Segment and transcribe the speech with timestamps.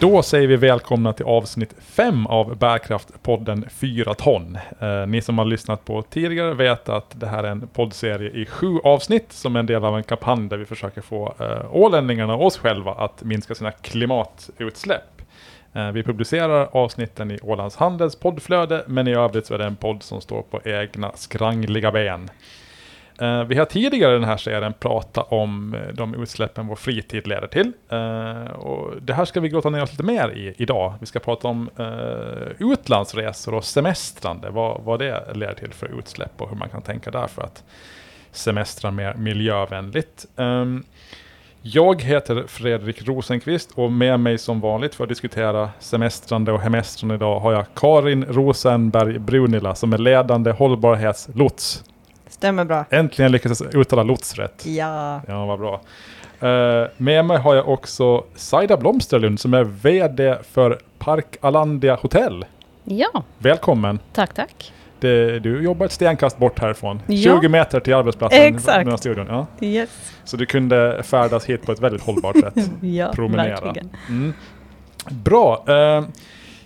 [0.00, 4.58] Då säger vi välkomna till avsnitt 5 av Bärkraftpodden 4 ton.
[4.80, 8.46] Eh, ni som har lyssnat på tidigare vet att det här är en poddserie i
[8.46, 12.34] sju avsnitt som är en del av en kampanj där vi försöker få eh, ålänningarna
[12.34, 15.22] och oss själva att minska sina klimatutsläpp.
[15.72, 19.76] Eh, vi publicerar avsnitten i Ålands Handels poddflöde, men i övrigt så är det en
[19.76, 22.30] podd som står på egna skrangliga ben.
[23.20, 27.26] Eh, vi har tidigare i den här serien pratat om eh, de utsläppen vår fritid
[27.26, 27.72] leder till.
[27.88, 30.94] Eh, och det här ska vi grotta ner oss lite mer i idag.
[31.00, 31.70] Vi ska prata om
[32.58, 37.10] utlandsresor och semestrande, vad, vad det leder till för utsläpp och hur man kan tänka
[37.10, 37.64] där för att
[38.30, 40.26] semestra mer miljövänligt.
[40.36, 40.84] Ehm,
[41.62, 47.14] jag heter Fredrik Rosenqvist och med mig som vanligt för att diskutera semestrande och hemestrande
[47.14, 51.84] idag har jag Karin Rosenberg Brunila som är ledande hållbarhetslots.
[52.28, 52.84] Stämmer bra.
[52.90, 54.66] Äntligen lyckades jag uttala lots rätt.
[54.66, 55.20] Ja.
[55.28, 55.80] Ja, vad bra.
[56.42, 62.44] Uh, med mig har jag också Saida Blomsterlund som är VD för Park Alandia Hotell.
[62.84, 63.98] Ja, Välkommen.
[64.12, 64.72] tack tack.
[65.00, 67.02] Det, du jobbar ett stenkast bort härifrån.
[67.06, 67.40] Ja.
[67.40, 68.42] 20 meter till arbetsplatsen.
[68.42, 68.98] Exakt.
[68.98, 69.26] studion.
[69.28, 69.46] Ja.
[69.66, 70.12] Yes.
[70.24, 72.70] Så du kunde färdas hit på ett väldigt hållbart sätt.
[72.80, 73.60] Ja, Promenera.
[73.60, 73.90] verkligen.
[74.08, 74.32] Mm.
[75.10, 75.64] Bra.
[75.68, 76.04] Eh,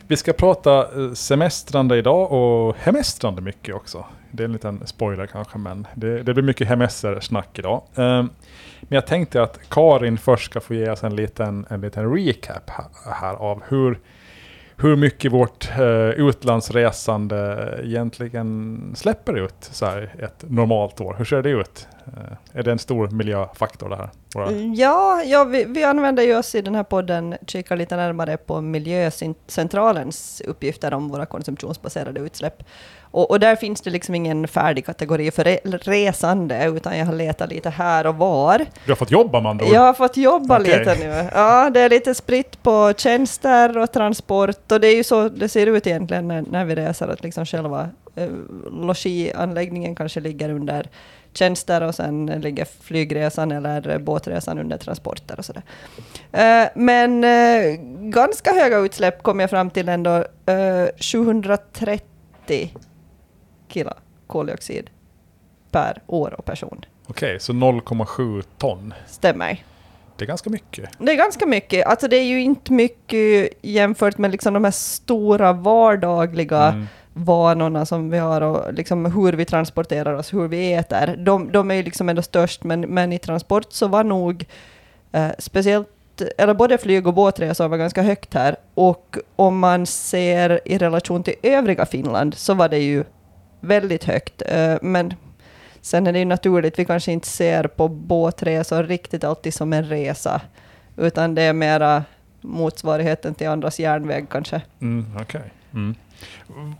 [0.06, 4.04] vi ska prata eh, semestrande idag och hemestrande mycket också.
[4.30, 7.82] Det är en liten spoiler kanske, men det, det blir mycket hemestersnack idag.
[7.94, 8.30] Um,
[8.80, 12.70] men jag tänkte att Karin först ska få ge oss en liten, en liten recap
[12.70, 13.98] här, här av hur,
[14.76, 21.14] hur mycket vårt uh, utlandsresande egentligen släpper ut så här ett normalt år.
[21.18, 21.88] Hur ser det ut?
[22.06, 24.10] Uh, är det en stor miljöfaktor det här?
[24.34, 27.96] Våra mm, Ja, ja vi, vi använder ju oss i den här podden, kikar lite
[27.96, 32.62] närmare på Miljöcentralens uppgifter om våra konsumtionsbaserade utsläpp.
[33.10, 37.12] Och, och där finns det liksom ingen färdig kategori för re, resande, utan jag har
[37.12, 38.66] letat lite här och var.
[38.84, 39.72] Du har fått jobba andra ord.
[39.72, 40.78] Jag har fått jobba Okej.
[40.78, 41.28] lite nu.
[41.34, 45.48] Ja, det är lite spritt på tjänster och transport, och det är ju så det
[45.48, 48.28] ser ut egentligen när, när vi reser, att liksom själva eh,
[48.70, 50.86] logianläggningen kanske ligger under
[51.32, 55.62] tjänster och sen ligger flygresan eller båtresan under transporter och sådär.
[56.32, 60.24] Eh, men eh, ganska höga utsläpp kom jag fram till ändå.
[60.46, 62.70] Eh, 730
[63.70, 63.90] kilo
[64.26, 64.90] koldioxid
[65.70, 66.84] per år och person.
[67.06, 68.94] Okej, så 0,7 ton.
[69.06, 69.64] Stämmer.
[70.16, 70.90] Det är ganska mycket.
[70.98, 71.86] Det är ganska mycket.
[71.86, 76.86] Alltså det är ju inte mycket jämfört med liksom de här stora vardagliga Mm.
[77.12, 81.16] vanorna som vi har och liksom hur vi transporterar oss, hur vi äter.
[81.16, 84.44] De, de är ju liksom ändå störst, men, men i transport så var nog
[85.12, 85.88] eh, speciellt,
[86.38, 88.56] eller både flyg och båtresor var ganska högt här.
[88.74, 93.04] Och om man ser i relation till övriga Finland så var det ju
[93.60, 94.42] väldigt högt.
[94.46, 95.14] Eh, men
[95.80, 99.84] sen är det ju naturligt, vi kanske inte ser på båtresor riktigt alltid som en
[99.84, 100.40] resa,
[100.96, 102.04] utan det är mera
[102.40, 104.62] motsvarigheten till andras järnväg kanske.
[104.80, 105.52] Mm, Okej.
[105.74, 105.94] Mm.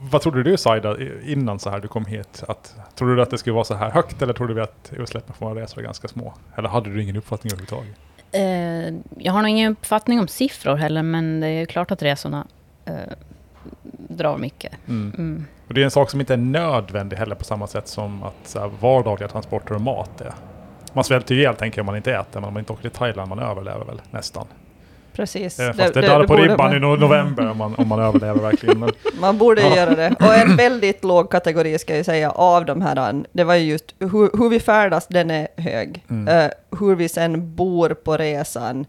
[0.01, 2.43] Vad trodde du Saida innan så här du kom hit?
[2.49, 5.35] Att, trodde du att det skulle vara så här högt eller trodde du att utsläppen
[5.35, 6.35] från våra resor är ganska små?
[6.57, 7.97] Eller hade du ingen uppfattning överhuvudtaget?
[8.33, 12.47] Eh, jag har nog ingen uppfattning om siffror heller, men det är klart att resorna
[12.85, 12.95] eh,
[14.09, 14.73] drar mycket.
[14.89, 15.13] Mm.
[15.19, 15.47] Mm.
[15.71, 18.55] Och det är en sak som inte är nödvändig heller på samma sätt som att
[18.61, 20.33] här, vardagliga transporter och mat är.
[20.93, 22.83] Man svälter ju ihjäl tänker jag om man inte äter, men om man inte åker
[22.83, 24.47] till Thailand man överlever väl nästan.
[25.13, 25.61] Precis.
[25.61, 28.01] Eh, Fast det, det, på borde ribban man- i no- november om man, om man
[28.01, 28.79] överlever verkligen.
[28.81, 29.77] Men, Man borde Ja.
[29.77, 30.15] göra det.
[30.19, 33.95] Och en väldigt låg kategori ska jag säga av de här, det var ju just
[33.99, 36.05] hur, hur vi färdas, den är hög.
[36.11, 36.29] Mm.
[36.29, 36.51] Eh,
[36.81, 38.87] hur vi sen bor på resan,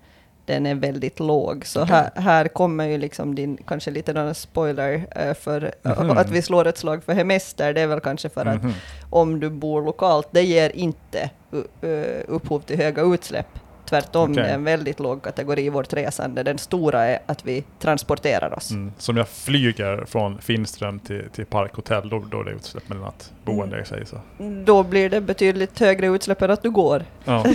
[0.51, 1.66] den är väldigt låg.
[1.66, 6.17] Så här, här kommer ju liksom din, kanske lite någon spoiler eh, för eh, Mhm.
[6.17, 8.73] att vi slår ett slag för hemester, det är väl kanske för att Mhm.
[9.09, 13.47] om du bor lokalt, det ger inte uh, upphov till höga utsläpp.
[13.91, 16.44] Tvärtom, det är en väldigt låg kategori i vårt resande.
[16.44, 18.72] Den stora är att vi transporterar oss.
[18.72, 18.92] Mm.
[18.98, 23.31] Som jag flyger från Finström till, till Parkhotell, då, då är det utsläpp med natt.
[23.44, 24.06] Boende i sig.
[24.06, 24.16] Så.
[24.66, 27.04] Då blir det betydligt högre utsläpp än att du går.
[27.25, 27.45] Ja.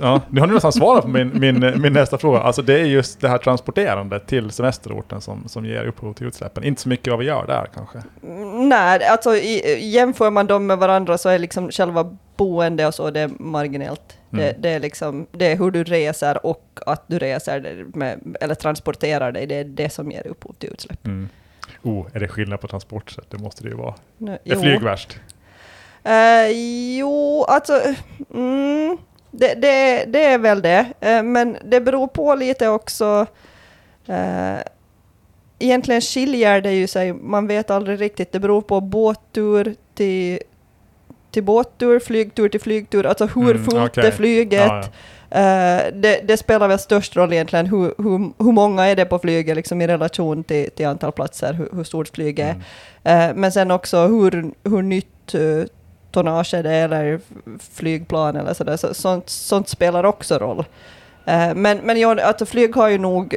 [0.00, 2.40] ja, nu har ni nästan svarat på min, min, min nästa fråga.
[2.40, 6.64] Alltså det är just det här transporterandet till semesterorten som, som ger upphov till utsläppen.
[6.64, 7.98] Inte så mycket vad vi gör där kanske.
[8.22, 12.94] Mm, Nej, alltså i, jämför man dem med varandra så är liksom själva boende och
[12.94, 14.15] så, det är marginellt.
[14.30, 14.62] Det, Mm.
[14.62, 19.32] det, är liksom, det är hur du reser och att du reser med, eller transporterar
[19.32, 21.06] dig, det är det som ger upphov till utsläpp.
[21.06, 21.28] Mm.
[21.82, 23.30] Oh, är det skillnad på transportsätt?
[23.30, 23.94] Det måste det ju vara.
[24.18, 24.60] Nu, Är jo.
[24.60, 25.18] flyg värst?
[26.04, 26.48] Eh,
[26.98, 27.80] jo, alltså...
[28.34, 28.98] Mm,
[29.30, 30.92] det, det, det är väl det.
[31.00, 33.26] Eh, men det beror på lite också...
[34.08, 34.58] Uh,
[35.58, 38.32] egentligen skiljer det ju sig, man vet aldrig riktigt.
[38.32, 40.38] Det beror på båttur till,
[41.36, 44.06] till båttur, flygtur till flygtur, alltså hur Mm, fullt okej.
[44.06, 44.66] är flyget?
[44.66, 44.82] Ja,
[45.30, 49.18] Eh, det, det spelar väl störst roll egentligen, hur, hur, hur många är det på
[49.18, 52.54] flyget liksom i relation till, till antal platser, hur, hur stort flyget är.
[53.04, 53.30] Mm.
[53.30, 55.64] Eh, men sen också hur, hur nytt uh,
[56.10, 57.20] tonnage är det eller
[57.74, 58.76] flygplan eller sådär.
[58.76, 60.64] Så, sånt, sånt spelar också roll.
[61.24, 63.36] Eh, men men ja, alltså flyg har ju nog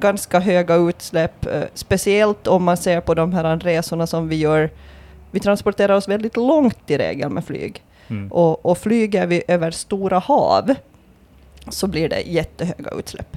[0.00, 4.70] ganska höga utsläpp, speciellt om man ser på de här resorna som vi gör.
[5.34, 7.82] Vi transporterar oss väldigt långt i regel med flyg.
[8.08, 8.32] Mm.
[8.32, 10.74] Och, och flyger vi över stora hav
[11.68, 13.36] så blir det jättehöga utsläpp.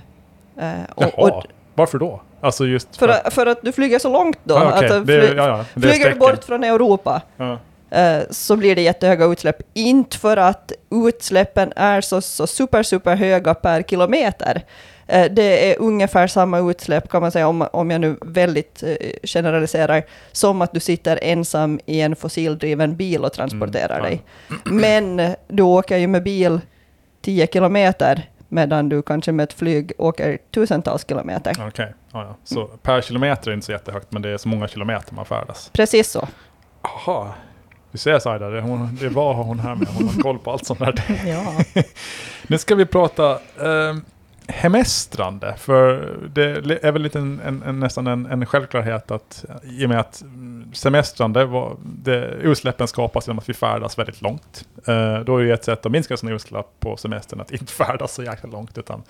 [0.58, 1.44] Eh, och, Jaha, och
[1.76, 2.22] varför då?
[2.42, 4.56] Alltså just för, att, för att du flyger så långt då.
[4.56, 4.78] Ah, okej.
[4.78, 7.60] Alltså, det, fly- ja, ja, det Flyger du bort från Europa Ja.
[7.90, 9.62] eh, så blir det jättehöga utsläpp.
[9.74, 14.62] Inte för att utsläppen är så, så super, super höga per kilometer.
[15.08, 18.96] Eh, det är ungefär samma utsläpp kan man säga, om, om jag nu väldigt eh,
[19.24, 24.24] generaliserar, som att du sitter ensam i en fossildriven bil och transporterar Mm, dig.
[24.64, 26.62] Men eh, du åker ju med bil
[27.22, 31.54] 10 kilometer medan du kanske med ett flyg åker tusentals kilometer.
[31.68, 32.36] Okej, ja, ja.
[32.44, 35.70] så per kilometer är inte så jättehögt, men det är så många kilometer man färdas.
[35.74, 36.28] Precis så.
[36.84, 37.34] Jaha,
[37.92, 40.66] du ser Saida, det, hon, det var hon här med, hon har koll på allt
[40.66, 41.04] sånt där.
[41.26, 41.82] Ja.
[42.48, 43.96] Nu ska vi prata eh,
[44.48, 49.86] hemestrande, för det är väl lite en, en, en, nästan en, en självklarhet att i
[49.86, 54.68] och med att mm, semestrande, var, det, utsläppen skapas genom att vi färdas väldigt långt.
[54.88, 58.14] Eh, då är det ett sätt att minska sina utsläpp på semestern att inte färdas
[58.14, 59.04] så jäkla långt, utan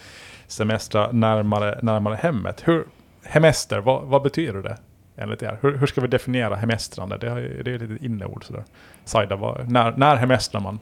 [0.47, 2.61] semestra närmare, närmare hemmet.
[2.65, 2.85] Hur,
[3.23, 4.77] hemester, vad, vad betyder det
[5.17, 5.57] enligt er?
[5.61, 7.17] Hur, hur ska vi definiera hemestrande?
[7.17, 8.63] Det, är ju- det är ett litet inneord sådär.
[9.05, 10.79] Saida, vad, när, när hemestrar man?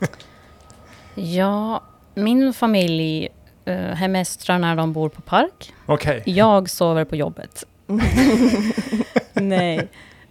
[1.14, 1.82] ja,
[2.14, 3.28] min familj
[3.68, 5.72] uh, hemestrar när de bor på park.
[5.86, 6.22] Okej.
[6.26, 7.64] Jag sover på jobbet.
[9.32, 9.78] nej.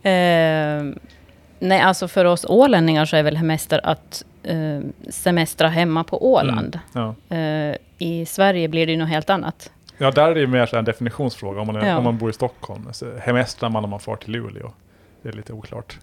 [0.04, 0.84] Eh,
[1.60, 4.80] nej, alltså för oss ålänningar så är väl hemester att eh,
[5.10, 6.80] semestra hemma på Åland.
[6.94, 7.16] Ja.
[7.36, 9.72] Eh, I Sverige blir det ju något helt annat.
[9.98, 11.62] Ja, där är det ju mer en definitionsfråga.
[11.62, 11.98] Om man, är, Ja.
[11.98, 14.72] om man bor i Stockholm, så hemestrar man om man far till Luleå?
[15.22, 16.00] Det är lite oklart.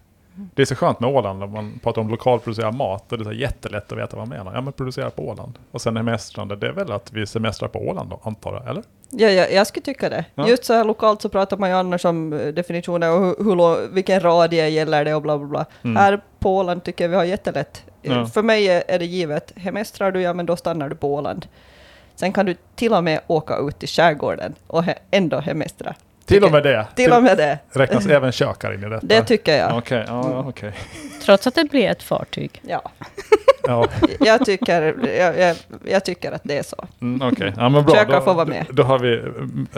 [0.55, 3.25] Det är så skönt med Åland, om man pratar om lokalproducerad mat, och det är
[3.25, 4.55] så jättelätt att veta vad man menar.
[4.55, 5.59] Ja, men producera på Åland.
[5.71, 8.83] Och sen hemestrande, det är väl att vi semestrar på Åland då, antar jag, eller?
[9.11, 10.25] Ja, ja, jag skulle tycka det.
[10.35, 10.49] Ja.
[10.49, 13.89] Just så här lokalt så pratar man ju annars om eh, definitioner och hur, hur,
[13.89, 15.67] vilken radie gäller det och bla bla bla.
[15.85, 15.97] Mm.
[15.97, 17.85] Här på Åland tycker jag vi har jättelätt.
[18.03, 18.27] Eh, Ja.
[18.27, 21.47] För mig är det givet, hemestrar du, ja men då stannar du på Åland.
[22.15, 25.95] Sen kan du till och med åka ut i skärgården och ändå hemestra.
[26.27, 26.87] Till och med det?
[26.95, 27.59] Till och med det.
[27.71, 29.07] Räknas även kökar in i detta?
[29.07, 29.77] Det tycker jag.
[29.79, 30.73] Okej, ja, ja, okej.
[31.23, 32.63] Trots att det blir ett fartyg.
[32.67, 32.91] Ja,
[33.67, 33.87] Ja,
[34.21, 34.83] jag tycker,
[35.19, 36.87] jag, jag, jag tycker att det är så.
[37.01, 37.53] mm, okej.
[37.57, 37.95] Ja, men bra.
[37.95, 38.67] Kökar Då, får vara med.
[38.71, 39.23] då har vi,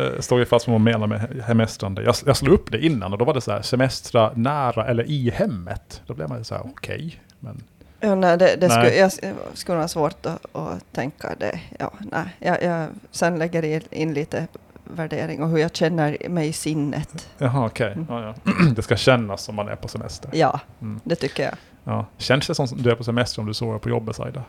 [0.03, 2.03] äh, står vi fast vad man menar med hemestrande.
[2.03, 5.05] Jag, jag slog upp det innan och då var det så här, semestra nära eller
[5.11, 6.03] i hemmet.
[6.07, 7.21] Då blev man ju så här, okej.
[7.39, 7.63] Men
[8.01, 8.71] Ja, nej, det, det Nej.
[8.71, 11.61] Skulle, jag sk- skulle ha svårt att, att tänka det.
[11.79, 14.47] Ja, nej, jag, jag sen lägger in, in lite
[14.85, 17.29] värdering och hur jag känner mig i sinnet.
[17.39, 17.93] Jaha, okej.
[17.93, 18.07] Mm.
[18.09, 18.53] Ja, ja.
[18.77, 20.31] det ska kännas som man är på semester.
[20.33, 21.01] Ja, Mm.
[21.05, 21.55] det tycker jag.
[21.85, 22.07] Ja.
[22.19, 24.45] Känns det som du är på semester om du sover på jobbet, Saida?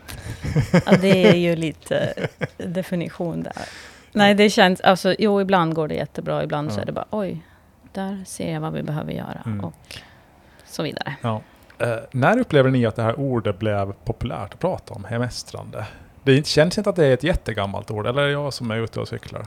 [0.86, 2.14] Ja, det är ju lite
[2.56, 3.52] definition där.
[4.12, 6.82] Nej, det känns, alltså jo, ibland går det jättebra, ibland så Ja.
[6.82, 7.42] är det bara oj,
[7.92, 9.64] där ser jag vad vi behöver göra Mm.
[9.64, 9.96] och
[10.66, 11.14] så vidare.
[11.22, 11.40] Ja.
[11.78, 15.86] Eh, när upplever ni att det här ordet blev populärt att prata om, hemestrande?
[16.22, 18.76] Det känns inte att det är ett jättegammalt ord, eller är det jag som är
[18.76, 19.46] ute och cyklar?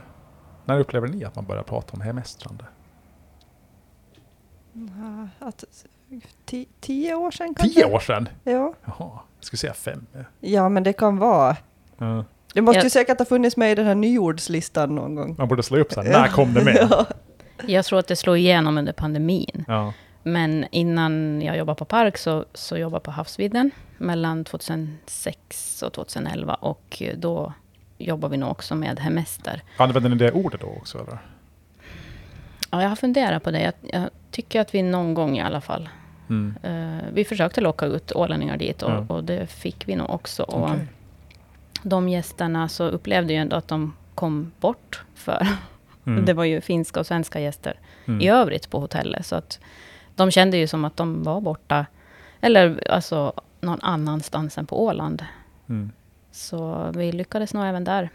[0.64, 2.64] När upplever ni att man börjar prata om hemestrande?
[5.38, 5.64] Att,
[6.44, 7.74] ti, tio år sedan kanske?
[7.80, 8.28] Tio år sedan?
[8.44, 8.74] Ja.
[8.84, 10.06] Jaha, jag skulle säga fem.
[10.40, 11.56] ja, men det kan vara.
[11.98, 12.24] Ja.
[12.54, 12.84] Det måste Ja.
[12.84, 15.34] ju säkert ha funnits med i den här nyordslistan någon gång.
[15.38, 16.88] Man borde slå upp så här, när kom det med?
[16.90, 17.06] Ja.
[17.66, 19.64] Jag tror att det slår igenom under pandemin.
[19.68, 19.92] Ja.
[20.22, 25.92] Men innan jag jobbade på Park så, så jobbade jag på Havsvidden mellan 2006 och
[25.92, 27.52] 2011 och då
[28.00, 29.62] jobbade vi nog också med hemester.
[29.76, 31.18] Använder ni det ordet då också eller?
[32.70, 33.60] Ja, jag har funderat på det.
[33.60, 35.88] Jag, jag tycker att vi någon gång i alla fall
[36.28, 36.54] Mm.
[36.62, 39.04] Eh, vi försökte locka ut ålänningar dit och, Ja.
[39.08, 40.42] och det fick vi nog också.
[40.42, 40.70] Och.
[41.82, 45.02] De gästerna så upplevde ju ändå att de kom bort.
[45.14, 45.46] För
[46.06, 46.24] Mm.
[46.24, 48.20] det var ju finska och svenska gäster Mm.
[48.20, 49.26] i övrigt på hotellet.
[49.26, 49.60] Så att
[50.14, 51.86] de kände ju som att de var borta.
[52.40, 55.24] Eller alltså någon annanstans än på Åland.
[55.68, 55.90] Mm.
[56.32, 58.10] Så vi lyckades nog även där.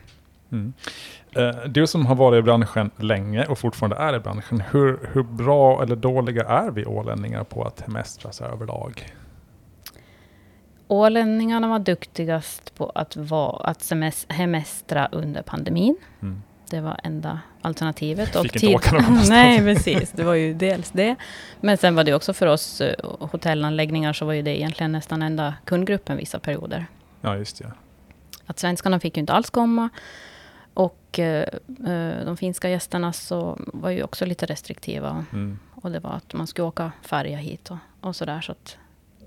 [0.52, 0.74] Mm.
[1.32, 5.24] Eh, Du som har varit i branschen länge och fortfarande är i branschen, hur, hur
[5.24, 9.14] bra eller dåliga är vi ålänningar på att hemestra sig överlag?
[10.88, 13.92] Ålänningarna var duktigast på att, vara, att
[14.30, 15.98] hemestra under pandemin.
[16.22, 16.42] Mm.
[16.70, 18.42] Det var enda alternativet.
[18.42, 19.30] Fick inte åka någon annanstans.
[19.30, 20.12] Nej, precis.
[20.12, 21.16] Det var ju dels det.
[21.62, 25.22] Men sen var det också för oss eh, hotellanläggningar så var ju det egentligen nästan
[25.22, 26.86] enda kundgruppen vissa perioder.
[27.22, 27.72] Ja, just det.
[28.46, 29.90] Att svenskarna fick ju inte alls komma.
[30.74, 31.48] Och eh,
[31.88, 35.26] eh, de finska gästerna så var ju också lite restriktiva.
[35.34, 35.60] Mm.
[35.76, 38.42] Och det var att man skulle åka färja hit och, och sådär.
[38.42, 38.78] Så att,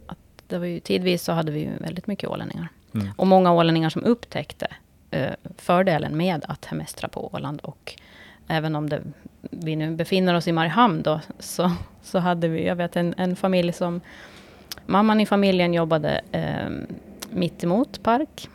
[0.06, 2.68] att det var ju, tidvis så hade vi ju väldigt mycket ålänningar.
[2.94, 3.08] Mm.
[3.16, 4.66] Och många ålänningar som upptäckte
[5.10, 7.60] eh, fördelen med att hemestra på Åland.
[7.60, 7.94] Och
[8.46, 9.02] även om det,
[9.40, 11.72] vi nu befinner oss i Mariehamn då, så,
[12.02, 14.00] så hade vi, jag vet en, en familj som,
[14.86, 16.68] mamman i familjen jobbade eh,
[17.30, 18.48] mitt emot park.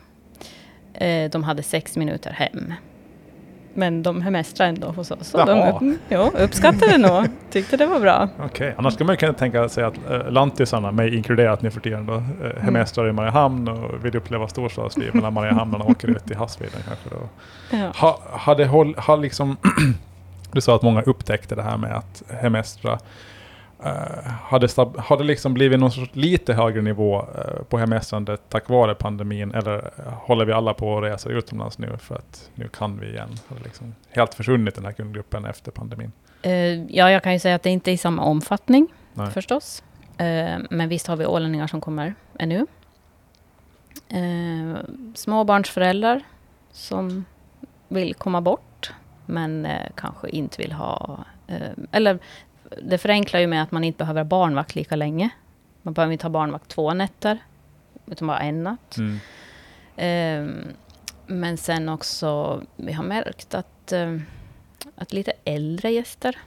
[0.94, 2.74] Eh, de hade sex minuter hem.
[3.76, 5.28] Men de hemestrade ändå hos oss.
[5.28, 7.24] Så de upp, jo, uppskattade det nog.
[7.50, 8.28] Tyckte det var bra.
[8.44, 12.06] Okej, annars skulle man kunna tänka sig att äh, lantisarna, mig inkluderat nu för tiden,
[12.06, 12.42] då, Mm.
[12.56, 17.08] äh, hemestrar i Mariehamn och vill uppleva storstadsliv medan Mariehamnarna åker ut i havsvidden kanske.
[17.10, 17.16] Då.
[17.76, 17.92] Ja.
[17.96, 19.56] Ha, hade håll, har liksom,
[20.52, 22.98] du sa att många upptäckte det här med att hemestra.
[23.80, 28.68] Uh, hade, stab, hade liksom blivit någon sorts lite högre nivå eh, på hemestrandet tack
[28.68, 29.54] vare pandemin?
[29.54, 33.06] Eller eh, håller vi alla på att resa utomlands nu för att nu kan vi
[33.06, 33.28] igen?
[33.48, 36.12] Har liksom helt försvunnit den här kundgruppen efter pandemin?
[36.42, 39.30] Eh, ja, jag kan ju säga att det inte är i samma omfattning Nej.
[39.30, 39.82] förstås.
[40.18, 42.66] Eh, men visst har vi ålänningar som kommer ännu.
[44.08, 44.78] Eh,
[45.14, 46.20] småbarnsföräldrar
[46.72, 47.24] som
[47.88, 48.92] vill komma bort,
[49.26, 51.24] men eh, kanske inte vill ha...
[51.46, 52.18] Eh, eller
[52.82, 55.30] det förenklar ju med att man inte behöver ha barnvakt lika länge.
[55.82, 57.38] Man behöver inte ha barnvakt två nätter,
[58.06, 58.96] utan bara en natt.
[58.96, 59.20] Mm.
[59.96, 60.66] Eh,
[61.26, 64.18] men sen också, vi har märkt att, eh,
[64.96, 66.38] att lite äldre gäster,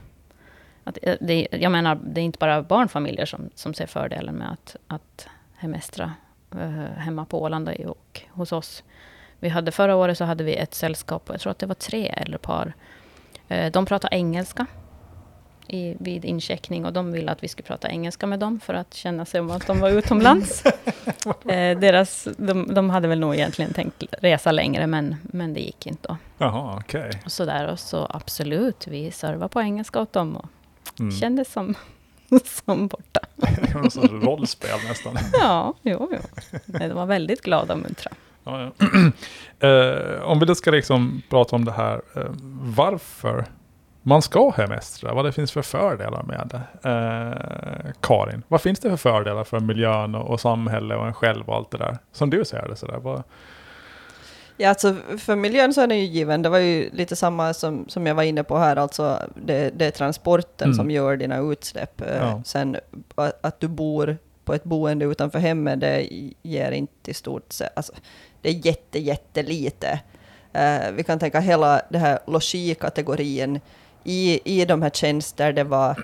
[0.84, 4.52] att, eh, det, jag menar, det är inte bara barnfamiljer som, som ser fördelen med
[4.52, 6.12] att, att hemestra
[6.52, 8.84] eh, hemma på Åland och hos oss.
[9.40, 12.06] Vi hade förra året så hade vi ett sällskap, jag tror att det var tre
[12.06, 12.72] äldre par.
[13.48, 14.66] Eh, de pratar engelska
[15.68, 18.94] i, vid incheckning och de ville att vi skulle prata engelska med dem för att
[18.94, 20.64] känna sig som att de var utomlands.
[21.48, 25.86] eh, deras, de, de hade väl nog egentligen tänkt resa längre men, men det gick
[25.86, 26.08] inte.
[26.08, 26.16] Då.
[26.38, 27.10] Jaha, okej.
[27.24, 30.46] Och så där och så absolut, vi servade på engelska åt dem och
[31.00, 31.12] Mm.
[31.12, 31.74] kändes som,
[32.66, 33.20] som borta.
[33.36, 35.16] Det var någon sorts rollspel nästan.
[35.32, 36.18] Ja, jo, jo.
[36.66, 38.12] De var väldigt glada och muntra.
[38.44, 38.86] Ja, ja.
[39.68, 42.22] Eh, om vi då ska liksom prata om det här, eh,
[42.76, 43.44] varför
[44.08, 46.88] man ska hemestra, vad det finns för fördelar med det.
[46.88, 51.48] Eh, Karin, vad finns det för fördelar för miljön och, och samhälle och en själv
[51.48, 51.98] och allt det där?
[52.12, 52.98] Som du ser det sådär.
[52.98, 53.22] Vad,
[54.60, 56.42] Ja, alltså för miljön så är den ju given.
[56.42, 59.86] Det var ju lite samma som, som jag var inne på här, alltså det, det
[59.86, 60.76] är transporten Mm.
[60.76, 62.00] som gör dina utsläpp.
[62.00, 62.42] Eh, Ja.
[62.44, 62.76] Sen
[63.40, 66.08] att, du bor på ett boende utanför hemmet, det
[66.42, 67.92] ger inte i stort sett, alltså
[68.42, 70.00] det är jätte, jättelite.
[70.52, 73.60] Eh, vi kan tänka hela det här logikategorin
[74.08, 75.96] i, i de här tjänster, det var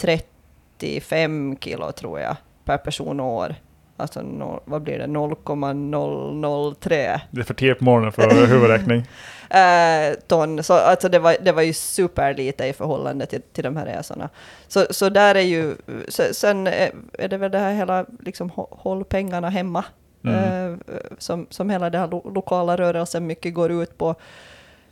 [0.00, 3.54] 35 kilo tror jag per person och år.
[3.96, 8.98] Alltså no, vad blir det, 0,003 det är för tidigt på morgonen för huvudräkning.
[9.50, 10.62] eh, ton.
[10.62, 14.28] Så alltså det, var, det var ju superlite i förhållande till, till de här resorna.
[14.68, 15.74] Så, så där är ju,
[16.08, 19.84] se- sen är är det väl det här hela, liksom hå- håll pengarna hemma.
[20.24, 20.72] Mm.
[20.72, 20.78] Eh,
[21.18, 24.14] som, som hela den här lo, lokala rörelsen mycket går ut på.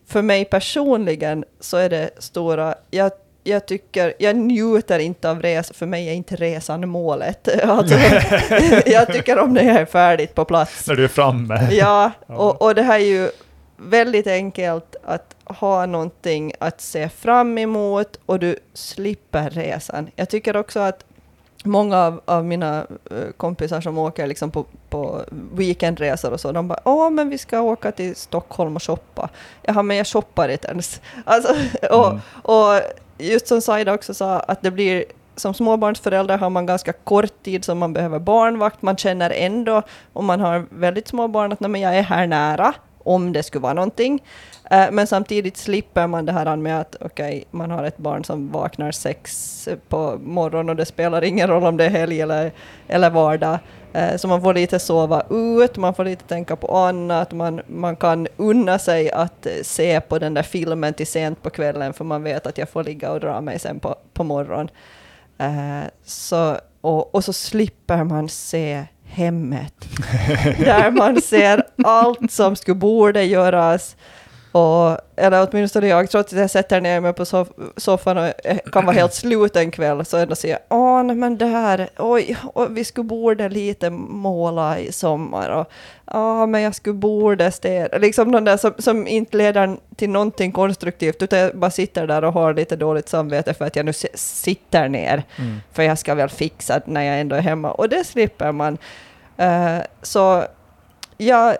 [0.08, 3.12] För mig personligen så är det stora, jag,
[3.44, 7.48] jag tycker, jag njuter inte av resa, för mig är inte resan målet.
[7.62, 7.96] Alltså,
[8.86, 10.86] jag tycker om när jag är färdigt på plats.
[10.86, 11.68] När du är framme.
[11.70, 12.12] Ja.
[12.26, 13.30] och, och det här är ju
[13.76, 20.10] väldigt enkelt att ha någonting att se fram emot och du slipper resan.
[20.16, 21.04] Jag tycker också att
[21.64, 25.20] många av, av mina eh, kompisar som åker liksom på, på
[25.52, 29.28] weekendresor och så, de bara ”Åh, men vi ska åka till Stockholm och shoppa”.
[29.62, 31.00] Jaha, men jag shoppar inte ens.
[31.24, 31.54] Alltså,
[31.90, 32.20] och, Mm.
[32.42, 32.80] och
[33.18, 35.04] just som Saida också sa, att det blir
[35.36, 38.82] som småbarnsförälder har man ganska kort tid som man behöver barnvakt.
[38.82, 42.26] Man känner ändå, om man har väldigt små barn, att "Nej, men jag är här
[42.26, 42.74] nära,
[43.04, 44.22] om det skulle vara någonting.
[44.70, 48.52] Eh, Men samtidigt slipper man det här med att okej, man har ett barn som
[48.52, 52.52] vaknar sex på morgonen och det spelar ingen roll om det är helg eller,
[52.88, 53.58] eller vardag.
[53.92, 57.96] Eh, Så man får lite sova ut, man får lite tänka på annat, man, man
[57.96, 62.04] kan unna sig att eh, se på den där filmen till sent på kvällen för
[62.04, 64.68] man vet att jag får ligga och dra mig sen på, på morgonen.
[66.04, 69.75] Så, och, och så slipper man se hemmet.
[70.64, 73.96] där man ser allt som skulle borde göras.
[74.52, 78.58] Och, eller åtminstone jag, trots att jag sätter ner mig på soff soffan och eh,
[78.72, 81.88] kan vara helt slut en kväll, så ändå säger jag åh, nej, men det här,
[81.98, 85.70] oj, oj, vi skulle borde lite måla i sommar och
[86.12, 87.98] ja, men jag skulle borde städa.
[87.98, 92.24] Liksom någon där som, som inte leder till någonting konstruktivt, utan jag bara sitter där
[92.24, 95.56] och har lite dåligt samvete för att jag nu sitter ner, Mm.
[95.72, 97.70] för jag ska väl fixa när jag ändå är hemma.
[97.70, 98.78] Och det slipper man.
[99.36, 100.44] Eh, så
[101.16, 101.56] jag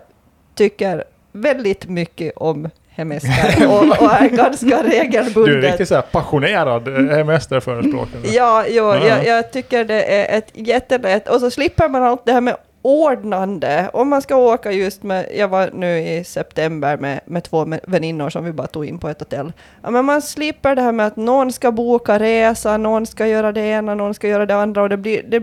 [0.55, 1.05] tycker
[1.41, 5.53] väldigt mycket om hemester och, och är ganska regelbundet.
[5.53, 8.23] Du är riktigt så passionerad hemesterförespråkare.
[8.25, 9.07] Ja, jo, Ja.
[9.07, 12.57] Jag, jag tycker det är ett jättelätt, och så slipper man allt det här med
[12.83, 13.91] ordnande.
[13.93, 18.31] Om man ska åka just med, jag var nu i september med, med två väninnor
[18.31, 19.53] som vi bara tog in på ett hotell.
[19.83, 23.53] Ja, men man slipper det här med att någon ska boka resa, någon ska göra
[23.53, 25.43] det ena, någon ska göra det andra, och det, blir, det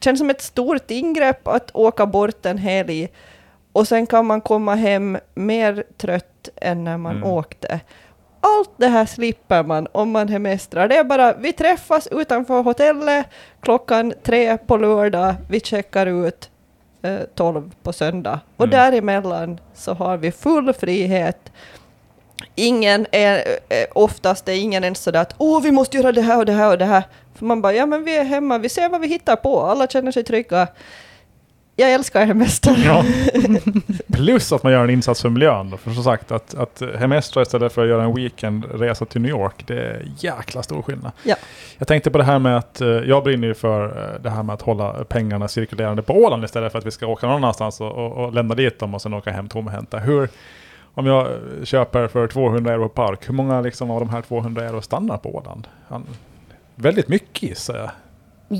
[0.00, 3.08] känns som ett stort ingrepp att åka bort en helg,
[3.74, 7.28] och sen kan man komma hem mer trött än när man Mm.
[7.28, 7.80] åkte.
[8.40, 10.88] Allt det här slipper man om man hemestrar.
[10.88, 13.26] Det är bara, vi träffas utanför hotellet
[13.60, 16.50] klockan tre på lördag, vi checkar ut
[17.02, 18.40] eh, tolv på söndag.
[18.56, 18.70] Och Mm.
[18.76, 21.52] däremellan så har vi full frihet.
[22.54, 23.36] Ingen är,
[23.68, 26.52] eh, oftast är ingen ens sådär att åh, vi måste göra det här och det
[26.52, 27.02] här och det här.
[27.34, 29.86] För man bara, ja men vi är hemma, vi ser vad vi hittar på, alla
[29.86, 30.68] känner sig trygga.
[31.76, 32.76] Jag älskar hemestrar.
[32.84, 33.04] Ja.
[34.12, 35.70] Plus att man gör en insats för miljön.
[35.70, 35.76] Då.
[35.76, 39.64] För som sagt, att, att hemestra istället för att göra en weekendresa till New York,
[39.66, 41.12] det är jäkla stor skillnad.
[41.22, 41.36] Ja.
[41.78, 44.42] Jag tänkte på det här med att, eh, jag brinner ju för eh, det här
[44.42, 47.80] med att hålla pengarna cirkulerande på Åland istället för att vi ska åka någon annanstans
[47.80, 49.98] och, och, och lämna dit dem och sen åka hem tomhänta.
[49.98, 50.28] Hur,
[50.94, 51.28] om jag
[51.64, 55.36] köper för 200 euro park, hur många liksom av de här 200 euro stannar på
[55.36, 55.68] Åland?
[55.88, 56.06] Han,
[56.74, 57.90] väldigt mycket gissar jag.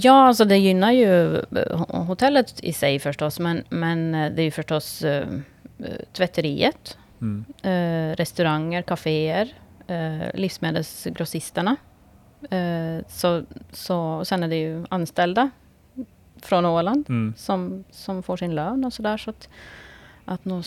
[0.02, 4.44] Ja, alltså det gynnar ju eh, hotellet i sig förstås, men, men eh, det är
[4.44, 5.26] ju förstås eh,
[6.12, 7.44] tvätteriet, Mm.
[7.62, 9.48] eh, restauranger, kaféer,
[9.86, 11.76] eh, livsmedelsgrossisterna.
[13.08, 15.50] Så, så, sen är det ju anställda
[16.42, 17.34] från Åland Mm.
[17.36, 19.16] som, som får sin lön och sådär.
[19.16, 19.48] Så att,
[20.24, 20.64] att nog,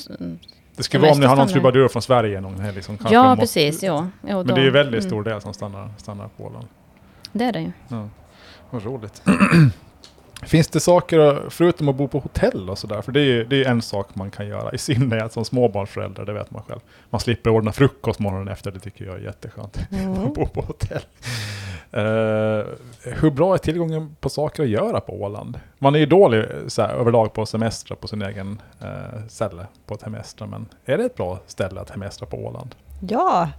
[0.75, 3.23] Det skulle vara om ni har någon trubadur från Sverige någon helg som kanske ja,
[3.35, 3.83] måste- precis.
[3.83, 4.07] Ja.
[4.23, 6.67] Jo, Men då- det är ju väldigt mm, stor del som stannar, stannar på Åland.
[7.31, 7.71] Det är det ju.
[7.87, 8.09] Ja.
[8.69, 9.21] Vad roligt.
[10.43, 13.63] Finns det saker, förutom att bo på hotell och sådär, för det är ju det
[13.63, 16.79] är en sak man kan göra, i synnerhet som småbarnsförälder, det vet man själv.
[17.09, 19.79] Man slipper ordna frukost morgonen efter, det tycker jag är jätteskönt.
[19.91, 20.25] Mm.
[20.25, 21.01] Att bo på hotell.
[21.91, 22.65] Eh,
[23.01, 25.59] hur bra är tillgången på saker att göra på Åland?
[25.79, 29.93] Man är ju dålig så här, överlag på semester på sin egen uh, ställe på
[29.93, 32.75] ett hemester, men är det ett bra ställe att hemestra på Åland?
[32.99, 33.49] Ja,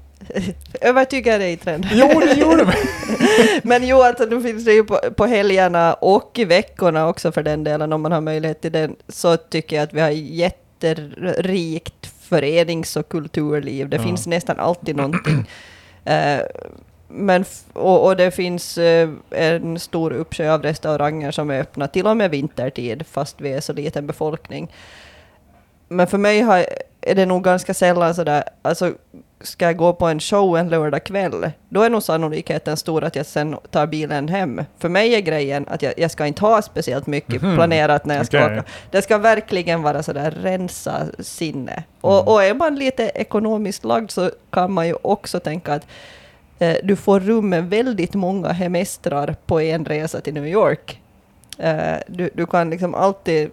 [0.81, 1.87] övertyga dig trend.
[1.93, 2.77] Jo, det gjorde mig!
[3.63, 7.43] Men jo, alltså nu finns det ju på, på helgerna och i veckorna också för
[7.43, 12.07] den delen, om man har möjlighet till det, så tycker jag att vi har jätterikt
[12.21, 13.89] förenings och kulturliv.
[13.89, 14.03] Det Ja.
[14.03, 15.51] finns nästan alltid någonting.
[16.05, 16.41] Eh,
[17.09, 22.07] men och, och det finns eh, en stor uppsjö av restauranger som är öppna till
[22.07, 24.73] och med vintertid, fast vi är så liten befolkning.
[25.89, 26.67] Men för mig har,
[27.11, 28.92] är det nog ganska sällan sådär, alltså
[29.40, 33.16] ska jag gå på en show en lördag kväll, då är nog sannolikheten stor att
[33.16, 34.61] jag sen tar bilen hem.
[34.79, 37.55] För mig är grejen att jag, jag ska inte ha speciellt mycket Mhm.
[37.55, 38.59] planerat när jag ska Okej.
[38.59, 38.68] åka.
[38.90, 41.83] Det ska verkligen vara sådär rensa sinne.
[42.01, 42.29] Och, Mm.
[42.29, 45.87] och är man lite ekonomiskt lagd så kan man ju också tänka att
[46.59, 51.01] eh, du får rum med väldigt många hemestrar på en resa till New York.
[51.59, 53.51] Eh, du, du kan liksom alltid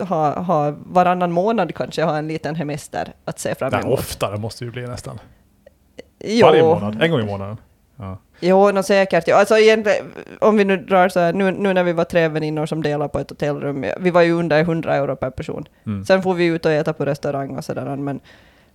[0.00, 3.98] ha, ha varannan månad kanske ha en liten hemester att se fram Nej, emot.
[3.98, 5.18] oftare måste det ju bli nästan.
[6.24, 6.46] Jo.
[6.46, 7.56] Varje månad, en gång i månaden.
[7.96, 8.18] Ja.
[8.40, 9.28] Jo, no, säkert.
[9.28, 9.54] Ja, alltså
[10.40, 13.08] om vi nu drar så här, nu, nu när vi var tre väninnor som delade
[13.08, 15.64] på ett hotellrum, vi var ju under 100 euro per person.
[15.86, 16.04] Mm.
[16.04, 18.20] Sen får vi ut och äta på restaurang och sådär, men,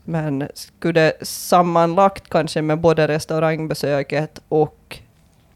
[0.03, 4.99] men skulle det sammanlagt kanske med både restaurangbesöket och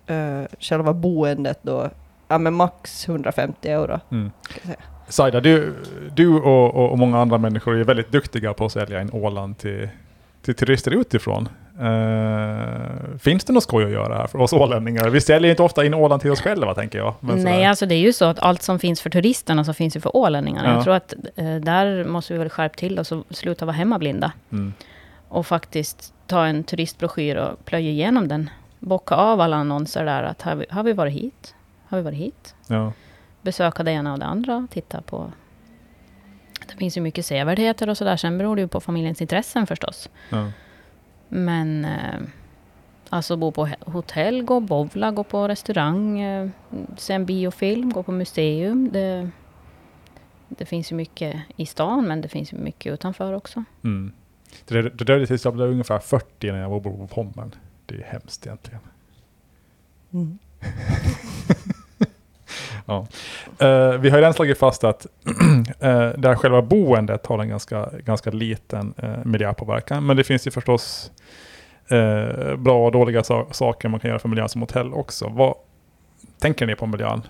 [0.08, 1.89] eh, själva boendet då,
[2.27, 3.99] ja men max 150 euro.
[4.12, 4.32] Mm.
[5.10, 5.76] Saida, du,
[6.15, 9.89] du och, och, många andra människor är väldigt duktiga på att sälja in Åland till,
[10.41, 11.50] till turister utifrån.
[11.80, 15.10] Eh, finns det något skoj att göra här för oss ålänningar?
[15.10, 17.13] Vi säljer inte ofta in Åland till oss själva, tänker jag.
[17.19, 19.95] Men Nej, alltså det är ju så att allt som finns för turisterna så finns
[19.95, 20.69] ju för ålänningarna.
[20.69, 20.76] Ja.
[20.76, 24.32] Jag tror att eh, där måste vi väl skärpa till oss och sluta vara hemmablinda.
[24.52, 24.74] Mm.
[25.28, 28.50] Och faktiskt ta en turistbroschyr och plöja igenom den.
[28.80, 30.24] Bocka av alla annonser där.
[30.24, 31.56] Att har vi, har vi varit hit?
[31.88, 32.56] Har vi varit hit?
[32.67, 32.93] Ja.
[33.50, 34.68] Besöka det ena och det andra.
[34.72, 35.32] Titta på...
[36.68, 38.18] Det finns ju mycket sevärdheter och sådär.
[38.18, 40.10] Sen beror det ju på familjens intressen förstås.
[40.30, 40.52] Ja.
[41.30, 41.86] Men...
[41.86, 42.20] Eh,
[43.10, 46.50] alltså bo på hotell, gå och bowla, gå på restaurang, eh,
[46.98, 48.90] se en biofilm, gå på museum.
[48.92, 49.30] Det,
[50.48, 53.64] det finns ju mycket i stan, men det finns ju mycket utanför också.
[53.84, 54.12] Mm.
[54.66, 57.56] Det, det dröjde tills jag blev ungefär 40 när jag var på Pommern.
[57.86, 58.82] Det är hemskt egentligen.
[60.14, 60.40] Mm.
[62.86, 63.08] Ja.
[63.60, 67.50] Eh, vi har ju redan slagit fast att uh, det här själva boendet har en
[67.50, 70.06] ganska, ganska liten uh, miljöpåverkan.
[70.06, 71.12] Men det finns ju förstås
[71.91, 75.30] uh, bra och dåliga so saker man kan göra för miljön som hotell också.
[75.30, 75.56] Vad
[76.39, 77.22] tänker ni på miljön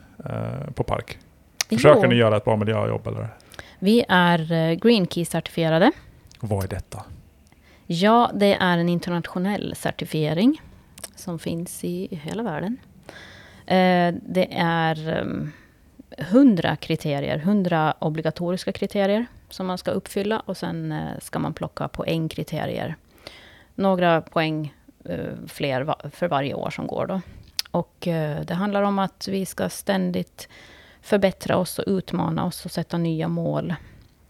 [0.75, 1.17] på Park?
[1.69, 2.09] Försöker jo.
[2.09, 3.07] ni göra ett bra miljöjobb?
[3.07, 3.27] Eller?
[3.79, 5.91] Vi är Green Key-certifierade.
[6.39, 7.03] Vad är detta?
[7.85, 10.61] Ja, det är en internationell certifiering
[11.15, 12.77] som finns i hela världen.
[13.69, 15.51] Eh, det är um,
[16.17, 21.87] hundra kriterier, hundra obligatoriska kriterier som man ska uppfylla och sen eh, ska man plocka
[21.87, 22.95] poängkriterier.
[23.75, 24.73] Några poäng
[25.05, 27.21] eh, fler för varje år som går då.
[27.71, 30.49] Och eh, det handlar om att vi ska ständigt
[31.01, 33.75] förbättra oss och utmana oss och sätta nya mål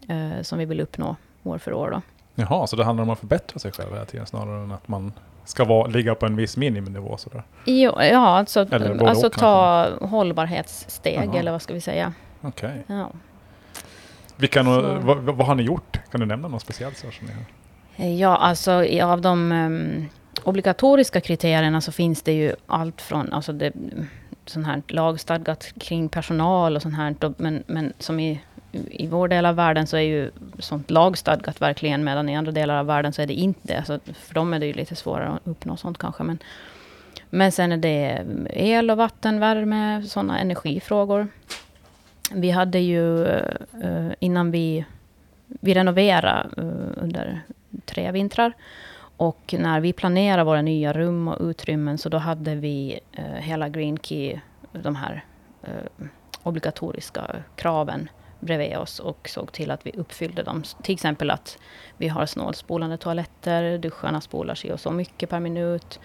[0.08, 1.90] eh, som vi vill uppnå år för år.
[1.90, 2.02] Då.
[2.34, 5.12] Jaha, så det handlar om att förbättra sig själv hela tiden snarare än att man
[5.50, 7.16] ska vara, ligga på en viss miniminivå?
[7.16, 7.42] Sådär.
[7.64, 8.66] Jo, ja, alltså,
[9.00, 11.38] alltså ta hållbarhetssteg Aha.
[11.38, 12.12] eller vad ska vi säga.
[12.40, 12.82] Okej.
[12.84, 12.96] Okay.
[12.96, 13.10] Ja.
[14.36, 16.00] Vilka vad, vad, har ni gjort?
[16.10, 16.96] Kan du nämna något speciellt?
[16.96, 17.44] Så som ni har?
[18.06, 20.08] Ja, alltså av de um,
[20.42, 23.72] obligatoriska kriterierna så finns det ju allt från alltså det,
[24.46, 27.14] sånt här lagstadgat kring personal och sånt här.
[27.36, 28.40] Men, men som i
[28.72, 32.76] i vår del av världen så är ju sånt lagstadgat verkligen, medan i andra delar
[32.76, 33.84] av världen så är det inte det.
[33.84, 36.22] Så för dem är det ju lite svårare att uppnå sånt kanske.
[36.22, 36.38] Men,
[37.30, 41.28] men sen är det el och vatten, värme, sådana energifrågor.
[42.32, 44.84] Vi hade ju eh, innan vi,
[45.46, 47.40] vi renoverade eh, under
[47.84, 48.52] tre vintrar.
[49.16, 53.68] Och när vi planerade våra nya rum och utrymmen så då hade vi eh, hela
[53.68, 54.40] Green Key,
[54.72, 55.24] de här
[56.42, 58.08] obligatoriska kraven
[58.40, 60.62] bredvid oss och såg till att vi uppfyllde dem.
[60.82, 61.58] Till exempel att
[61.96, 66.00] vi har snålspolande toaletter, duscharna spolar sig och så mycket per minut.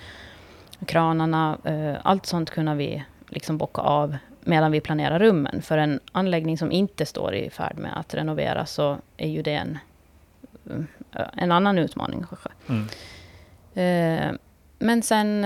[0.86, 5.62] Kranarna, eh, allt sånt kunde vi liksom bocka av medan vi planerar rummen.
[5.62, 9.54] För en anläggning som inte står i färd med att renoveras så är ju det
[9.54, 9.78] en,
[11.12, 12.50] eh, en annan utmaning kanske.
[12.68, 12.88] Mm.
[13.74, 14.40] Eh,
[14.80, 15.46] men sen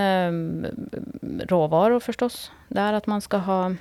[1.40, 2.52] råvaror förstås.
[2.68, 3.72] Där att man ska ha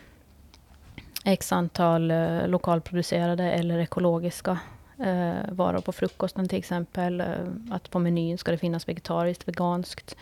[1.29, 4.59] x antal eh, lokalproducerade eller ekologiska
[4.99, 7.21] eh, varor på frukosten till exempel.
[7.21, 7.27] Eh,
[7.71, 10.17] att på menyn ska det finnas vegetariskt, veganskt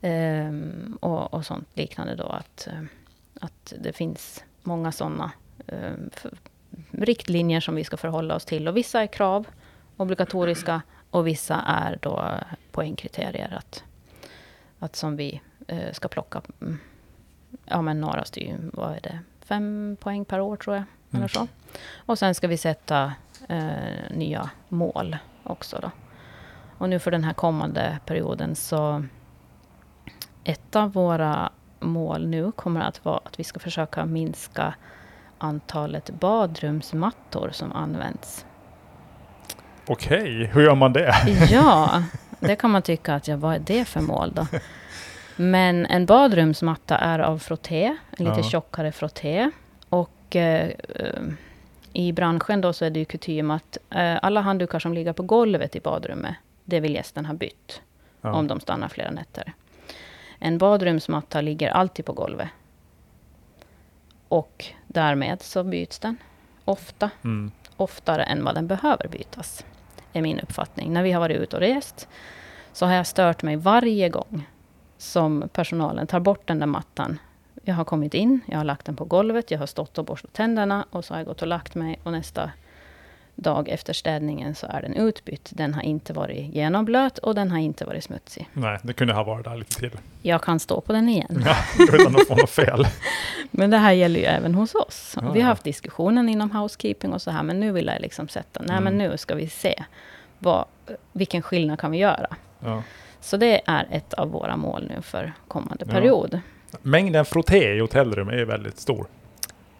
[0.00, 0.50] eh,
[1.00, 2.26] och, och sånt liknande då.
[2.26, 2.82] Att, eh,
[3.40, 5.32] att det finns många sådana
[5.66, 5.92] eh,
[6.90, 8.68] riktlinjer som vi ska förhålla oss till.
[8.68, 9.46] Och vissa är krav,
[9.96, 12.30] obligatoriska, och vissa är då
[12.72, 13.54] poängkriterier.
[13.58, 13.84] Att,
[14.78, 16.78] att som vi eh, ska plocka, mm.
[17.64, 19.18] ja men några styr, vad är det,
[19.50, 20.84] fem poäng per år tror jag.
[21.10, 21.22] Mm.
[21.22, 21.46] Eller så.
[21.96, 23.12] Och sen ska vi sätta
[23.48, 25.78] eh, nya mål också.
[25.82, 25.90] Då.
[26.78, 29.04] Och nu för den här kommande perioden så
[30.44, 34.74] ett av våra mål nu kommer att vara att vi ska försöka minska
[35.38, 38.46] antalet badrumsmattor som används.
[39.86, 41.14] Okej, hur gör man det?
[41.50, 42.02] Ja,
[42.40, 44.46] det kan man tycka att ja, vad är det för mål då?
[45.42, 48.42] Men en badrumsmatta är av frotté, en lite ja.
[48.42, 49.50] tjockare frotté.
[49.88, 50.70] Och eh,
[51.92, 55.22] i branschen då så är det ju kutym att eh, alla handdukar som ligger på
[55.22, 57.82] golvet i badrummet, det vill gästen ha bytt.
[58.20, 58.32] Ja.
[58.32, 59.52] Om de stannar flera nätter.
[60.38, 62.48] En badrumsmatta ligger alltid på golvet.
[64.28, 66.16] Och därmed så byts den
[66.64, 67.10] ofta.
[67.24, 67.50] Mm.
[67.76, 69.64] Oftare än vad den behöver bytas.
[70.12, 70.92] Är min uppfattning.
[70.92, 72.08] När vi har varit ute och rest
[72.72, 74.46] så har jag stört mig varje gång
[75.00, 77.18] som personalen tar bort den där mattan.
[77.62, 80.32] Jag har kommit in, jag har lagt den på golvet, jag har stått och borstat
[80.32, 82.50] tänderna och så har jag gått och lagt mig och nästa
[83.34, 85.50] dag efter städningen så är den utbytt.
[85.52, 88.48] Den har inte varit genomblöt och den har inte varit smutsig.
[88.52, 89.98] Nej, det kunde ha varit där lite till.
[90.22, 91.44] Jag kan stå på den igen.
[91.46, 92.86] Ja, utan att få något fel.
[93.50, 95.16] men det här gäller ju även hos oss.
[95.20, 98.28] Ja, vi har haft diskussionen inom housekeeping och så här, men nu vill jag liksom
[98.28, 98.84] sätta, nej mm.
[98.84, 99.84] men nu ska vi se,
[100.38, 100.64] vad,
[101.12, 102.36] vilken skillnad kan vi göra?
[102.60, 102.82] Ja.
[103.20, 105.92] Så det är ett av våra mål nu för kommande ja.
[105.92, 106.40] period.
[106.82, 109.06] Mängden frotté i hotellrum är väldigt stor.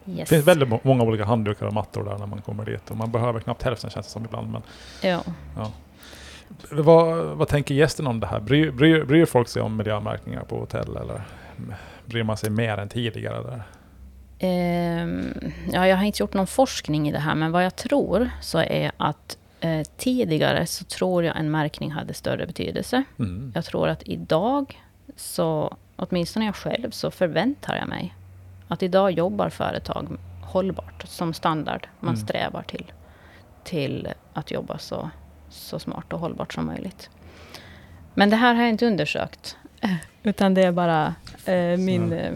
[0.06, 0.18] Yes.
[0.18, 2.90] Det finns väldigt många olika handdukar och mattor där när man kommer dit.
[2.90, 4.52] Och man behöver knappt hälften känns det som ibland.
[4.52, 4.62] Men,
[5.02, 5.22] ja.
[5.56, 5.72] ja.
[6.70, 8.40] Vad, vad tänker gästen om det här?
[8.40, 10.96] Bryr, bryr, bryr folk sig om miljömärkningar på hotell?
[10.96, 11.22] Eller
[12.04, 13.42] bryr man sig mer än tidigare?
[13.42, 13.62] Där?
[14.42, 18.30] Um, ja, jag har inte gjort någon forskning i det här, men vad jag tror
[18.40, 23.04] så är att Eh, tidigare så tror jag en märkning hade större betydelse.
[23.18, 23.52] Mm.
[23.54, 24.82] Jag tror att idag,
[25.16, 28.14] så åtminstone jag själv, så förväntar jag mig
[28.68, 31.88] att idag jobbar företag hållbart som standard.
[32.00, 32.26] Man mm.
[32.26, 32.92] strävar till,
[33.64, 35.10] till att jobba så
[35.50, 37.10] så smart och hållbart som möjligt.
[38.14, 39.56] Men det här har jag inte undersökt.
[40.22, 42.32] Utan det är bara eh, min, eh,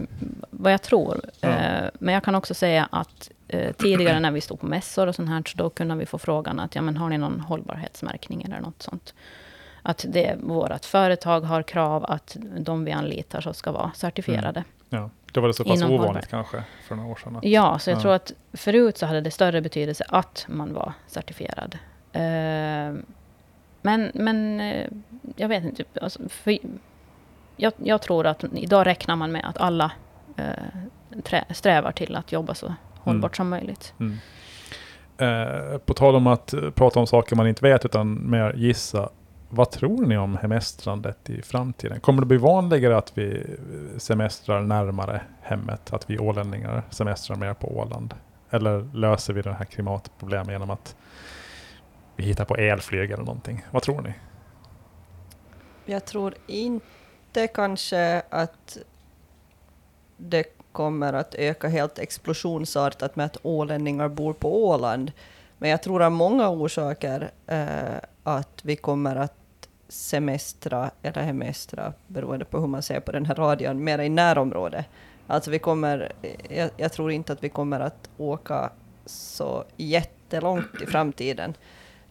[0.49, 1.21] vad jag tror.
[1.41, 1.49] Ja.
[1.49, 5.15] Eh, men jag kan också säga att eh, tidigare när vi stod på mässor och
[5.15, 8.43] sånt här, så då kunde vi få frågan att ja, men har ni någon hållbarhetsmärkning
[8.43, 9.13] eller något sånt.
[9.81, 14.63] Att det, vårt företag har krav att de vi anlitar så ska vara certifierade.
[14.89, 15.09] Ja.
[15.33, 16.29] Det var det så pass ovanligt hållbarhet.
[16.29, 17.39] kanske för några år sedan.
[17.41, 18.01] Ja, så jag Ja.
[18.01, 21.77] tror att förut så hade det större betydelse att man var certifierad.
[22.11, 22.21] Eh,
[23.81, 24.87] men, men eh,
[25.35, 25.83] jag vet inte.
[26.01, 26.19] Alltså,
[27.55, 29.91] jag, jag tror att idag räknar man med att alla
[30.37, 33.93] eh, trä, strävar till att jobba så hållbart som möjligt.
[33.99, 34.17] Mm.
[35.17, 39.09] Eh, på tal om att prata om saker man inte vet utan mer gissa.
[39.49, 41.99] Vad tror ni om hemestrandet i framtiden?
[41.99, 43.43] Kommer det bli vanligare att vi
[43.97, 45.93] semestrar närmare hemmet?
[45.93, 48.13] Att vi ålänningar semestrar mer på Åland?
[48.49, 50.95] Eller löser vi det här klimatproblemet genom att
[52.15, 53.65] vi hittar på elflyg eller någonting?
[53.71, 54.13] Vad tror ni?
[55.85, 58.77] Jag tror inte kanske att
[60.17, 60.43] det
[60.75, 65.11] kommer att öka helt explosionsartat med att ålänningar bor på Åland.
[65.57, 72.45] Men jag tror av många orsaker eh, att vi kommer att semestra, eller hemestra, beroende
[72.45, 74.85] på hur man ser på den här radion, mer i närområdet.
[75.27, 78.71] Alltså vi kommer, eh, jag, jag tror inte att vi kommer att åka
[79.05, 81.53] så jättelångt i framtiden.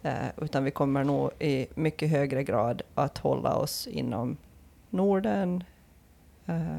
[0.02, 4.36] Eh, utan vi kommer nog i mycket högre grad att hålla oss inom
[4.90, 5.64] Norden,
[6.46, 6.78] eh,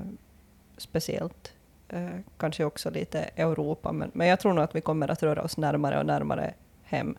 [0.77, 1.54] speciellt.
[1.89, 5.41] Eh, kanske också lite Europa, men, men jag tror nog att vi kommer att röra
[5.41, 7.17] oss närmare och närmare hem.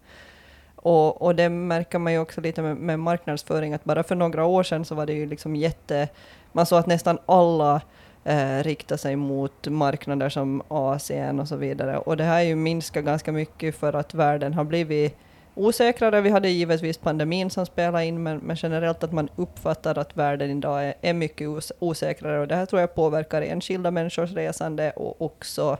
[0.76, 4.44] Och, och det märker man ju också lite med, med marknadsföring, att bara för några
[4.44, 6.08] år sedan så var det ju liksom jätte...
[6.52, 7.80] Man såg att nästan alla
[8.24, 11.98] eh, riktade sig mot marknader som Asien och så vidare.
[11.98, 15.16] Och det här har ju minskat ganska mycket för att världen har blivit
[15.56, 16.20] osäkrare.
[16.20, 20.50] Vi hade givetvis pandemin som spelade in, men, men generellt att man uppfattar att världen
[20.50, 22.40] idag är, är mycket os osäkrare.
[22.40, 25.78] Och det här tror jag påverkar enskilda människors resande och också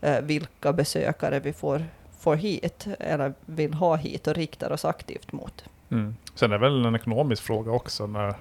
[0.00, 1.84] eh, vilka besökare vi får,
[2.18, 5.64] får hit, eller vill ha hit och riktar oss aktivt mot.
[5.90, 6.16] Mm.
[6.34, 8.06] Sen är det väl en ekonomisk fråga också.
[8.06, 8.34] När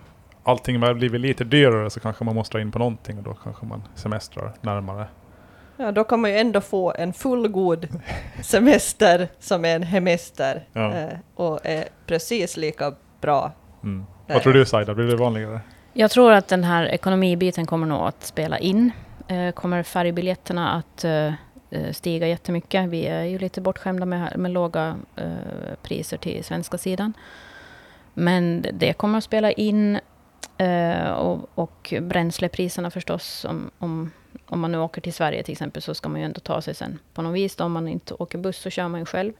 [0.44, 3.34] allting har blivit lite dyrare så kanske man måste dra in på någonting och då
[3.34, 5.08] kanske man semestrar närmare.
[5.78, 7.88] Ja, då kan man ju ändå få en fullgod
[8.44, 10.94] semester som är en hemester Ja.
[10.94, 13.52] eh, och är precis lika bra.
[13.84, 14.06] Mm.
[14.28, 14.34] Eh.
[14.34, 15.60] Vad tror du Saida, blir det vanligare?
[15.94, 18.92] Jag tror att den här ekonomibiten kommer nog att spela in.
[19.28, 21.06] Eh, kommer färgbiljetterna att
[21.92, 22.90] stiga jättemycket?
[22.90, 27.14] Vi är ju lite bortskämda med, med låga eh, priser till svenska sidan.
[28.14, 30.00] Men det kommer att spela in.
[30.58, 33.46] Eh, och, och bränslepriserna förstås.
[33.50, 34.12] Om, om,
[34.46, 36.76] om man nu åker till Sverige till exempel så ska man ju ändå ta sig
[36.76, 37.56] sen på något vis.
[37.56, 39.34] Då, om man inte åker buss så kör man ju själv.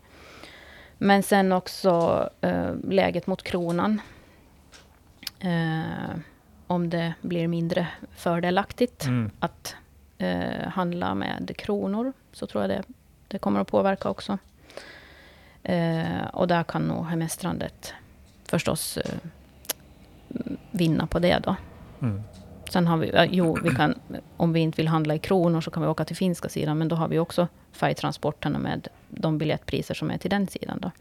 [0.98, 4.02] Men sen också eh, läget mot kronan.
[5.40, 6.16] Eh,
[6.68, 9.32] om det blir mindre fördelaktigt Mm.
[9.40, 9.76] att
[10.18, 12.84] eh, handla med kronor, så tror jag det,
[13.28, 14.38] det kommer att påverka också.
[15.64, 17.94] Eh, och där kan nog hemestrandet
[18.46, 19.14] förstås eh,
[20.72, 21.56] vinna på det då.
[22.02, 22.22] Mm.
[22.70, 23.96] Sen har vi, jo, vi kan,
[24.38, 26.88] om vi inte vill handla i kronor så kan vi åka till finska sidan, men
[26.88, 30.92] då har vi också färgtransporterna med de biljettpriser som är till den sidan då.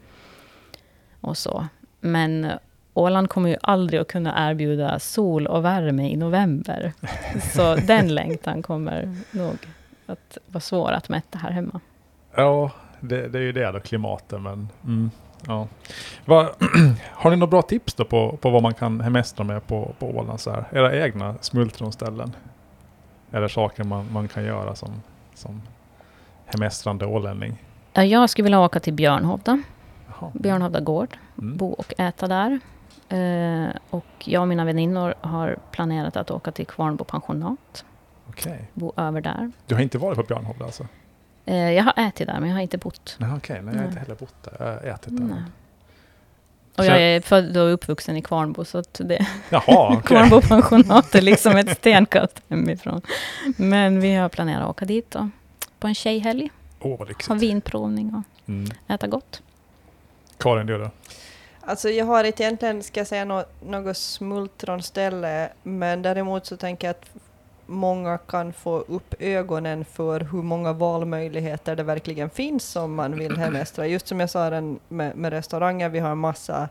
[1.21, 1.67] Och så.
[1.99, 2.57] Men eh,
[2.97, 6.93] Åland kommer ju aldrig att kunna erbjuda sol och värme i november.
[7.53, 9.57] Så den längtan kommer nog
[10.05, 11.79] att vara svår att mätta här hemma.
[12.35, 14.41] Ja, det, det är ju det då, klimatet.
[14.41, 15.11] Men, mm,
[15.47, 15.67] ja.
[16.25, 16.49] Vad-
[17.11, 20.09] har ni några bra tips då på, på vad man kan hemestra med på, på
[20.09, 20.39] Åland?
[20.39, 20.65] Så här?
[20.71, 22.35] Era egna smultronställen?
[23.31, 24.89] Eller saker man, man kan göra som,
[25.33, 25.61] som
[26.45, 27.63] hemestrande ålänning?
[27.93, 29.61] Ja, Jag skulle vilja åka till Björnhovda,
[30.07, 30.31] Jaha.
[30.33, 31.57] Björnhovda gård, Mm.
[31.57, 32.59] bo och äta där.
[33.09, 37.85] Eh, och jag och mina väninnor har planerat att åka till Kvarnbo pensionat,
[38.29, 38.69] Okej.
[38.73, 39.51] bo över där.
[39.67, 40.85] Du har inte varit på Björnhovda alltså?
[41.45, 43.15] Eh, jag har ätit där, men jag har inte bott.
[43.19, 43.61] Nej, okej.
[43.63, 44.55] Nej, jag har inte heller bott där.
[44.59, 45.23] Jag har ätit där.
[45.23, 45.27] Nej.
[45.29, 45.51] men-
[46.77, 49.63] Och jag är född och uppvuxen i Kvarnbo, så att det, Jaha,
[49.97, 50.01] okej.
[50.03, 53.01] Kvarnbo pensionat är liksom ett stenkast hemifrån.
[53.57, 55.29] Men vi har planerat att åka dit då,
[55.79, 58.71] på en tjejhelg, Åh, vad ha vinprovning och Mm.
[58.87, 59.41] äta gott.
[60.37, 60.89] Karin, du då?
[61.61, 66.87] Alltså jag har inte egentligen, ska jag säga, något, något smultronställe, men däremot så tänker
[66.87, 67.05] jag att
[67.65, 73.37] många kan få upp ögonen för hur många valmöjligheter det verkligen finns om man vill
[73.37, 73.87] hemestra.
[73.87, 76.69] Just som jag sa den med, med restauranger, vi har massa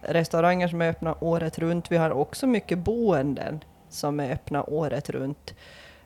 [0.00, 1.92] restauranger som är öppna året runt.
[1.92, 5.54] Vi har också mycket boenden som är öppna året runt.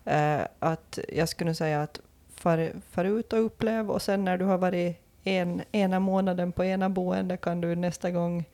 [0.05, 2.01] Eh, att jag skulle säga att
[2.35, 6.65] far, far ut och upplev och sen när du har varit en, ena månaden på
[6.65, 8.45] ena boende kan du nästa gång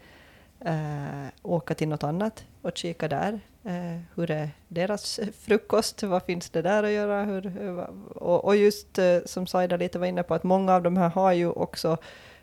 [0.61, 3.41] eh, åka till något annat och kika där.
[3.65, 6.03] Eh, hur är deras frukost?
[6.03, 7.25] Vad finns det där att göra?
[7.25, 10.83] Hur, eh, och, och just eh, som Saida lite var inne på, att många av
[10.83, 11.97] de här har ju också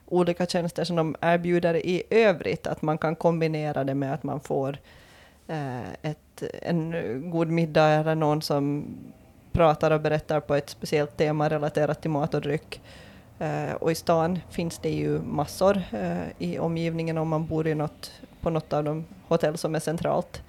[0.06, 4.40] olika tjänster som de erbjuder i övrigt, att man kan kombinera det med att man
[4.40, 4.78] får
[5.48, 6.94] eh, ett, en
[7.32, 8.86] god middag eller någon som
[9.52, 12.82] pratar och berättar på ett speciellt tema relaterat till mat och dryck.
[13.40, 17.76] Eh, och i stan finns det ju massor eh, i omgivningen om man bor i
[17.76, 20.42] något, på något av de hotell som är centralt.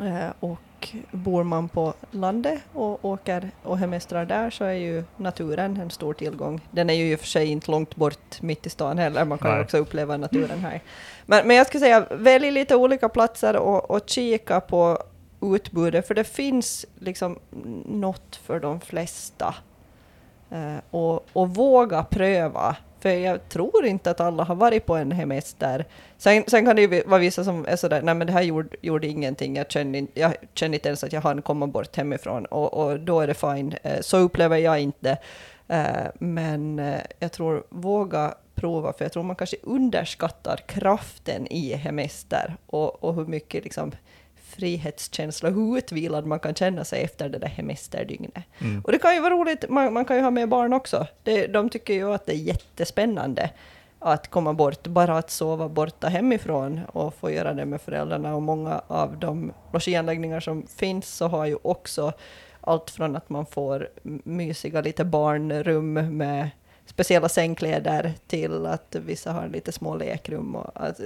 [0.00, 5.76] Uh, och bor man på landet och åker och hemestrar där så är ju naturen
[5.76, 6.60] en stor tillgång.
[6.70, 9.38] Den är ju i och för sig inte långt bort mitt i stan heller, man
[9.38, 10.80] kan ju också uppleva naturen här.
[11.26, 14.98] Men, men jag skulle säga, välj lite olika platser och, och kika på
[15.42, 17.38] utbudet, för det finns liksom
[17.86, 19.54] något för de flesta.
[20.52, 25.12] Uh, och, och våga pröva, för jag tror inte att alla har varit på en
[25.12, 25.84] hemester.
[26.18, 28.76] Sen, sen kan det ju vara vissa som är sådär, nej men det här gjorde,
[28.80, 32.74] gjorde ingenting, jag kände jag kände inte ens att jag hann komma bort hemifrån, och,
[32.74, 33.74] och då är det fine.
[33.82, 35.18] Eh, så upplever jag inte.
[35.68, 41.74] Eh, men eh, jag tror, våga prova, för jag tror man kanske underskattar kraften i
[41.74, 43.92] hemester och, och hur mycket liksom
[44.50, 48.44] frihetskänsla, hur utvilad man kan känna sig efter det där hemesterdygnet.
[48.58, 48.80] Mm.
[48.84, 51.06] Och det kan ju vara roligt, man, man, kan ju ha med barn också.
[51.22, 53.50] Det, de tycker ju att det är jättespännande
[53.98, 58.34] att komma bort, bara att sova borta hemifrån och få göra det med föräldrarna.
[58.34, 62.12] Och många av de logianläggningar som finns så har ju också
[62.60, 63.88] allt från att man får
[64.24, 66.50] mysiga lite barnrum med
[66.90, 70.56] speciella sängkläder till att vissa har lite små lekrum.
[70.56, 71.02] Och, alltså,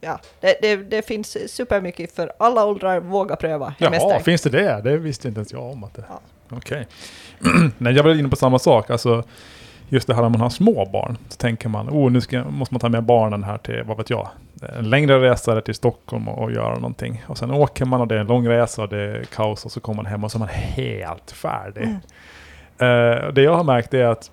[0.00, 3.74] ja, det, det, det, finns supermycket för alla åldrar, våga pröva.
[3.78, 4.80] Ja, finns det det?
[4.84, 5.84] Det visste inte ens jag om.
[5.84, 6.04] att det...
[6.08, 6.20] Ja.
[6.50, 6.86] Okej.
[7.40, 7.70] Okay.
[7.78, 8.90] Nej, jag var inne på samma sak.
[8.90, 9.24] Alltså,
[9.88, 12.74] just det här när man har små barn, så tänker man, oh, nu ska, måste
[12.74, 14.28] man ta med barnen här till, vad vet jag,
[14.78, 17.24] en längre resa till Stockholm och, och göra någonting.
[17.26, 19.72] Och sen åker man och det är en lång resa och det är kaos och
[19.72, 21.82] så kommer man hem och så är man helt färdig.
[21.82, 21.96] Mm.
[22.82, 24.30] Uh, det jag har märkt är att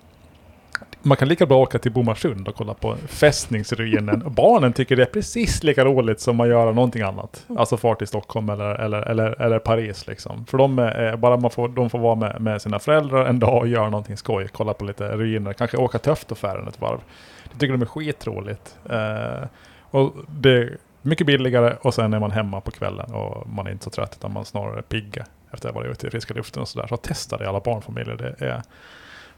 [1.05, 4.23] man kan lika bra åka till Bomarsund och kolla på fästningsruinen.
[4.27, 7.45] Barnen tycker det är precis lika roligt som att göra någonting annat.
[7.57, 10.45] Alltså fart till Stockholm eller, eller, eller, eller Paris liksom.
[10.45, 13.61] För de, är, bara man får, de får vara med, med sina föräldrar en dag
[13.61, 14.47] och göra någonting skoj.
[14.51, 16.99] Kolla på lite ruiner, kanske åka till Töftaffären ett varv.
[17.43, 18.77] Det tycker de är skitroligt.
[18.89, 19.47] Eh,
[19.81, 23.71] och det är mycket billigare och sen är man hemma på kvällen och man är
[23.71, 26.61] inte så trött utan man snarare pigga efter att ha varit ute i friska luften
[26.61, 26.87] och sådär.
[26.87, 28.15] Så testa det i alla barnfamiljer.
[28.15, 28.61] Det är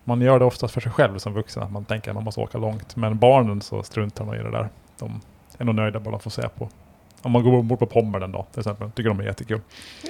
[0.07, 2.41] man gör det oftast för sig själv som vuxen, att man tänker att man måste
[2.41, 2.95] åka långt.
[2.95, 4.69] Men barnen så struntar man i det där.
[4.99, 5.21] De
[5.57, 6.69] är nog nöjda bara de får se på
[7.21, 9.61] om man går bort på Pommern en dag till exempel, tycker de är jättekul.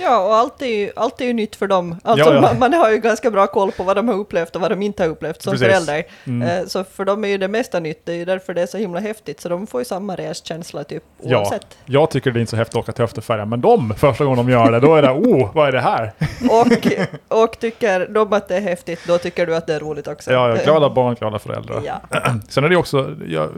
[0.01, 1.95] Ja, och allt är ju, allt är ju nytt för dem.
[2.03, 2.41] Alltså, ja, ja.
[2.41, 4.81] Man, man, har ju ganska bra koll på vad de har upplevt och vad de
[4.81, 5.67] inte har upplevt som Precis.
[5.67, 6.03] förälder.
[6.25, 6.47] Mm.
[6.47, 8.65] Eh, så för dem är ju det mesta nytt, det är ju därför det är
[8.65, 9.41] så himla häftigt.
[9.41, 11.65] Så de får ju samma reskänsla typ oavsett.
[11.69, 14.23] Ja, jag tycker det är inte så häftigt att åka till Österfärjan, men de, första
[14.23, 16.13] gången de gör det, då är det oh, vad är det här?
[17.29, 20.07] och, och tycker de att det är häftigt, då tycker du att det är roligt
[20.07, 20.31] också.
[20.31, 21.81] Ja, ja glada barn, glada föräldrar.
[21.85, 22.01] Ja.
[22.49, 23.49] Sen är det också, jag,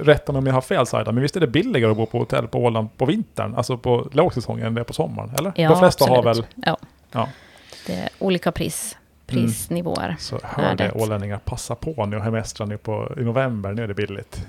[0.00, 2.18] rätta mig om jag har fel Saida, men visst är det billigare att bo på
[2.18, 3.54] hotell på Åland på vintern?
[3.54, 5.52] Alltså på lågsäsongen än det är på sommaren, eller?
[5.56, 6.24] Ja, De flesta absolut.
[6.24, 6.44] har väl...
[6.54, 6.76] Ja.
[7.12, 7.28] ja.
[7.86, 10.04] Det är olika pris, prisnivåer.
[10.04, 10.16] Mm.
[10.18, 13.88] Så hör det ålänningar, passa på nu och hemestra nu på, i november, nu är
[13.88, 14.46] det billigt.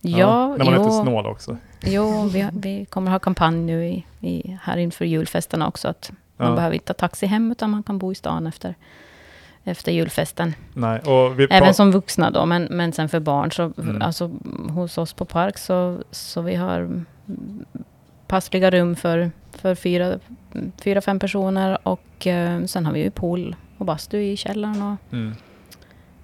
[0.00, 1.56] Ja, ja När man jo, är lite snål också.
[1.80, 6.54] Jo, vi, vi kommer ha kampanj nu i, i, här inför julfesterna också, att man
[6.54, 8.74] behöver inte ta taxi hem, utan man kan bo i stan efter
[9.64, 10.54] efter julfesten.
[10.74, 11.00] Nej,
[11.50, 13.52] Även som vuxna då, men, men sen för barn.
[13.52, 14.02] Så, mm.
[14.02, 14.30] alltså,
[14.68, 17.04] hos oss på Park så, så vi har
[18.28, 20.18] passliga rum för, för fyra,
[20.84, 21.78] fyra, fem personer.
[21.82, 24.82] Och eh, sen har vi ju pool och bastu i källaren.
[24.82, 25.34] Och mm.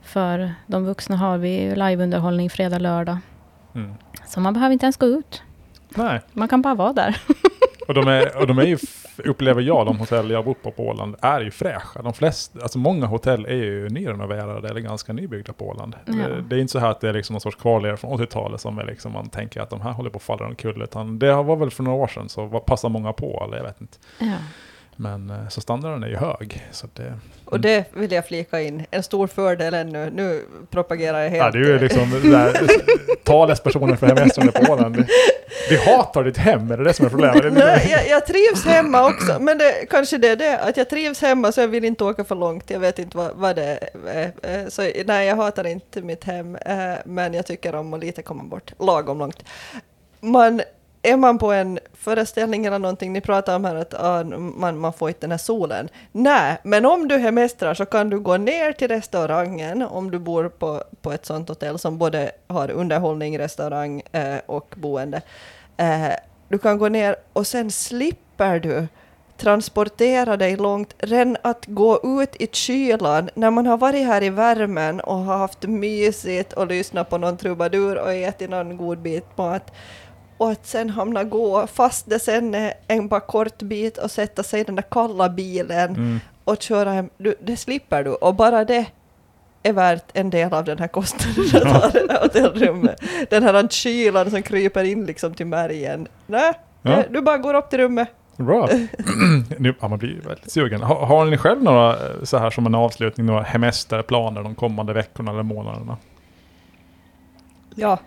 [0.02, 3.18] För de vuxna har vi liveunderhållning fredag, lördag.
[3.74, 3.94] Mm.
[4.26, 5.42] Så man behöver inte ens gå ut.
[5.88, 6.20] Nej.
[6.32, 7.16] Man kan bara vara där.
[7.88, 8.78] Och de är, och de är ju,
[9.18, 12.02] upplever jag, de hotell jag bor på på Åland, är ju fräscha.
[12.02, 15.96] De flesta, alltså många hotell är ju nyrenoverade eller ganska nybyggda på Åland.
[16.06, 16.12] Ja.
[16.48, 18.78] Det, är inte så här att det är liksom någon sorts kvarlevor från 80-talet som
[18.78, 20.82] är liksom man tänker att de här håller på att falla omkull.
[20.82, 23.80] Utan det var väl för några år sedan så passar många på, eller jag vet
[23.80, 23.98] inte.
[24.18, 24.36] Ja.
[24.96, 26.66] Men eh, så standarden är ju hög.
[26.70, 27.20] Så det, mm.
[27.44, 31.44] Och det vill jag flika in, en stor fördel ännu, nu propagerar jag helt.
[31.44, 32.20] Ja, du är liksom
[33.24, 35.06] talespersonen för hemestrande på Åland.
[35.70, 37.52] Vi hatar ditt hem, är det det som är problemet?
[37.52, 41.22] Nej, jag, jag, trivs hemma också, men det, kanske det är det, att jag trivs
[41.22, 44.32] hemma så jag vill inte åka för långt, jag vet inte vad, vad det är.
[44.42, 48.22] Eh, så nej, jag hatar inte mitt hem, eh, men jag tycker om att lite
[48.22, 49.44] komma bort, lagom långt.
[50.20, 50.60] Man
[51.04, 54.92] är man på en föreställning eller någonting, ni pratar om här att ah, man, man
[54.92, 55.88] får inte den här solen.
[56.12, 60.48] Nej, men om du hemestrar så kan du gå ner till restaurangen om du bor
[60.48, 65.22] på, på ett sånt hotell som både har underhållning, restaurang eh, och boende.
[65.76, 66.12] Eh,
[66.48, 68.86] du kan gå ner och sen slipper du
[69.36, 74.30] transportera dig långt, redan att gå ut i kylan när man har varit här i
[74.30, 79.36] värmen och har haft mysigt och lyssnat på någon trubadur och ätit någon god bit
[79.36, 79.72] mat
[80.38, 84.42] och att sen hamna gå fast det sen är en bara kort bit och sätta
[84.42, 86.20] sig i den där kalla bilen Mm.
[86.44, 88.86] och köra hem, du, det slipper du och bara det
[89.62, 93.00] är värt en del av den här kostnaden att ha det här hotellrummet.
[93.30, 96.08] Den här kylan som kryper in liksom till märgen.
[96.26, 97.02] Nej, Ja.
[97.10, 98.08] du bara går upp till rummet.
[98.36, 98.68] Bra.
[99.58, 100.82] nu, ja, man blir väldigt sugen.
[100.82, 104.92] Har, har ni själv några, eh, så här som en avslutning, några hemesterplaner de kommande
[104.92, 105.96] veckorna eller månaderna?
[107.74, 107.98] Ja.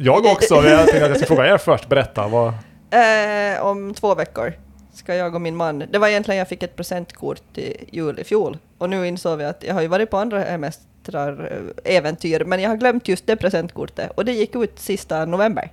[0.00, 0.54] Jag också.
[0.54, 1.88] Jag tänkte att jag ska fråga er först.
[1.88, 2.28] Berätta.
[2.28, 2.54] Vad,
[2.90, 4.52] Eh, om två veckor
[4.92, 8.24] ska jag och min man, det var egentligen jag fick ett presentkort till jul i
[8.24, 11.52] fjol och nu insåg vi att jag har ju varit på andra hemestrar,
[11.84, 15.70] eh, äventyr, men jag har glömt just det presentkortet och det gick ut sista november.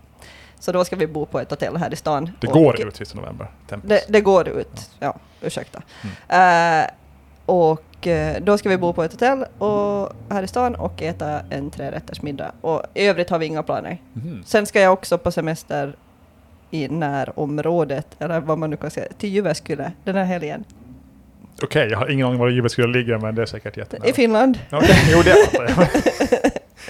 [0.59, 2.32] Så då ska vi bo på ett hotell här i stan.
[2.41, 3.47] det och går ut sista november.
[3.84, 5.82] Det, det går ut, ja, ursäkta.
[6.28, 6.86] Eh,
[7.45, 11.39] och eh, då ska vi bo på ett hotell och, här i stan och äta
[11.49, 12.51] en trerättersmiddag.
[12.62, 14.01] Och i övrigt har vi inga planer.
[14.14, 14.43] Mhm.
[14.45, 15.95] Sen ska jag också på semester
[16.72, 20.64] i närområdet, eller vad man nu kan säga, till Jyväskylä den här helgen.
[21.64, 24.10] Okej, jag har ingen aning var Jyväskylä ligga, men det är säkert jättenära.
[24.10, 24.60] I Finland.
[24.72, 25.88] Okej, jo det fattar jag.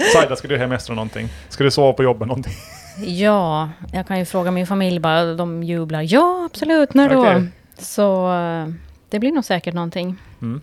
[0.14, 1.30] Saida, ska du hemestra någonting?
[1.50, 2.54] Ska du sova på jobbet någonting?
[2.98, 5.34] Ja, jag kan ju fråga min familj bara.
[5.34, 6.14] De jublar.
[6.14, 6.94] Ja, absolut.
[6.94, 7.20] När då?
[7.20, 7.48] Okej.
[7.78, 8.68] Så eh,
[9.10, 10.16] det blir nog säkert någonting.
[10.42, 10.62] Mm.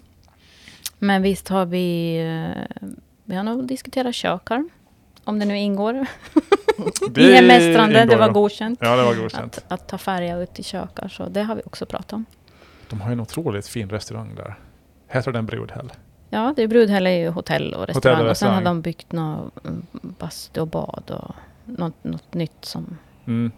[1.02, 2.16] Men visst har vi...
[2.80, 2.88] eh,
[3.24, 4.64] Vi har nog diskuterat kökar.
[5.24, 6.06] Om det nu ingår
[7.16, 8.04] i hemestrande.
[8.04, 8.78] Det var godkänt.
[8.82, 9.58] Ja, det var godkänt.
[9.68, 11.08] Att, att ta färja ut i kökar.
[11.08, 12.24] Så det har vi också pratat om.
[12.90, 14.54] De har en otroligt fin restaurang där.
[15.08, 15.92] Heter den Brudhäll?
[16.30, 18.22] Ja, det är Brudhäll är ju hotell och restaurang.
[18.24, 19.86] och och sen har de byggt något mm,
[20.18, 21.34] bastu och bad och
[21.64, 23.50] något, något nytt som Mm.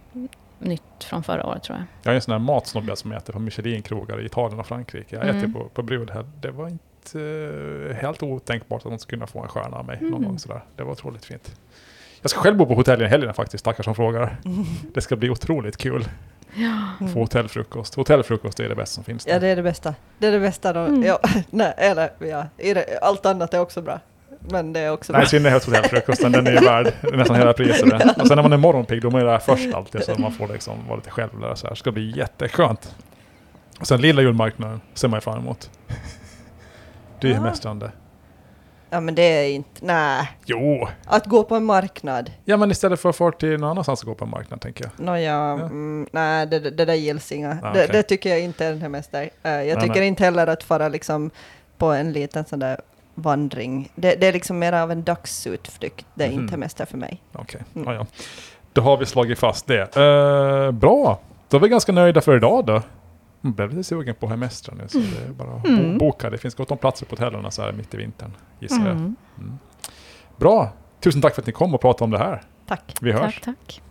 [0.59, 1.87] nytt från förra året tror jag.
[2.03, 5.17] Jag är en sån där matsnobb som äter på Michelin-krogar i Italien och Frankrike.
[5.17, 5.37] Jag Mm.
[5.37, 6.25] äter på, på Brudhäll.
[6.41, 6.85] Det var inte
[7.15, 10.23] eh, helt otänkbart att de skulle kunna få en stjärna av mig någon Mm.
[10.25, 10.65] gång sådär.
[10.77, 11.57] Det var otroligt fint.
[12.21, 14.37] Jag ska själv bo på hotell i helgen faktiskt, tackar som frågar.
[14.95, 16.09] Det ska bli otroligt kul.
[16.55, 17.07] Ja.
[17.13, 17.95] Få hotellfrukost.
[17.95, 19.27] Hotellfrukost är det bästa som finns.
[19.27, 19.41] Ja, där.
[19.41, 19.95] det är det bästa.
[20.19, 20.73] Det är det bästa.
[20.73, 20.81] Då.
[20.81, 21.03] Mm.
[21.03, 21.19] Ja,
[21.51, 24.01] nej, eller ja, i allt annat är också bra.
[24.51, 25.29] Men det är också Nej, i bra.
[25.29, 27.91] synnerhet hotellfrukosten, den är ju värd nästan hela priset.
[27.91, 28.11] den.
[28.21, 30.33] Och sen när man är morgonpigg, då är man ju där först alltid, så man
[30.33, 31.55] får liksom vara lite själv där.
[31.55, 31.71] Så här.
[31.71, 32.95] Det ska bli jätteskönt.
[33.81, 35.71] Och sen lilla julmarknaden ser man ju fram emot.
[37.25, 37.43] Det är ju Ja.
[37.45, 37.91] hemestrande.
[38.91, 39.71] Ja, men det är inte...
[39.81, 40.31] Nej.
[40.47, 40.89] Jo!
[41.07, 42.31] Att gå på en marknad.
[42.45, 44.85] Ja, men istället för att få till någon annanstans att gå på en marknad, tänker
[44.85, 45.07] jag.
[45.07, 45.53] Nåja, Ja.
[45.53, 47.51] mm, nej, det, det där gills inga.
[47.51, 47.89] Ah, det, okej.
[47.93, 49.31] det tycker jag inte är en hemester.
[49.43, 50.09] Eh, jag Nej, tycker nej.
[50.09, 51.31] inte heller att fara liksom
[51.79, 52.81] på en liten sån där
[53.15, 53.93] vandring.
[53.95, 56.07] Det, det är liksom mer av en dagsutflykt.
[56.15, 56.41] Det är Mhm.
[56.41, 57.23] inte hemester för mig.
[57.33, 57.89] Okej, Mm.
[57.89, 58.07] ja, ja.
[58.73, 59.97] Då har vi slagit fast det.
[59.97, 61.21] Eh, bra!
[61.49, 62.83] Då är vi ganska nöjda för idag då.
[63.45, 65.93] Jag blev lite sugen på hemestrar nu, så det är bara Mm.
[65.93, 66.31] bo- boka.
[66.31, 68.31] Det finns gott om platser på hotellen så här mitt i vintern,
[68.61, 68.87] gissar jag.
[68.97, 69.17] Mm.
[69.39, 69.59] Mm.
[70.37, 70.73] Bra!
[71.01, 72.43] Tusen tack för att ni kom och pratade om det här.
[72.67, 72.95] Tack.
[73.01, 73.41] Vi hörs.
[73.41, 73.83] Tack, tack.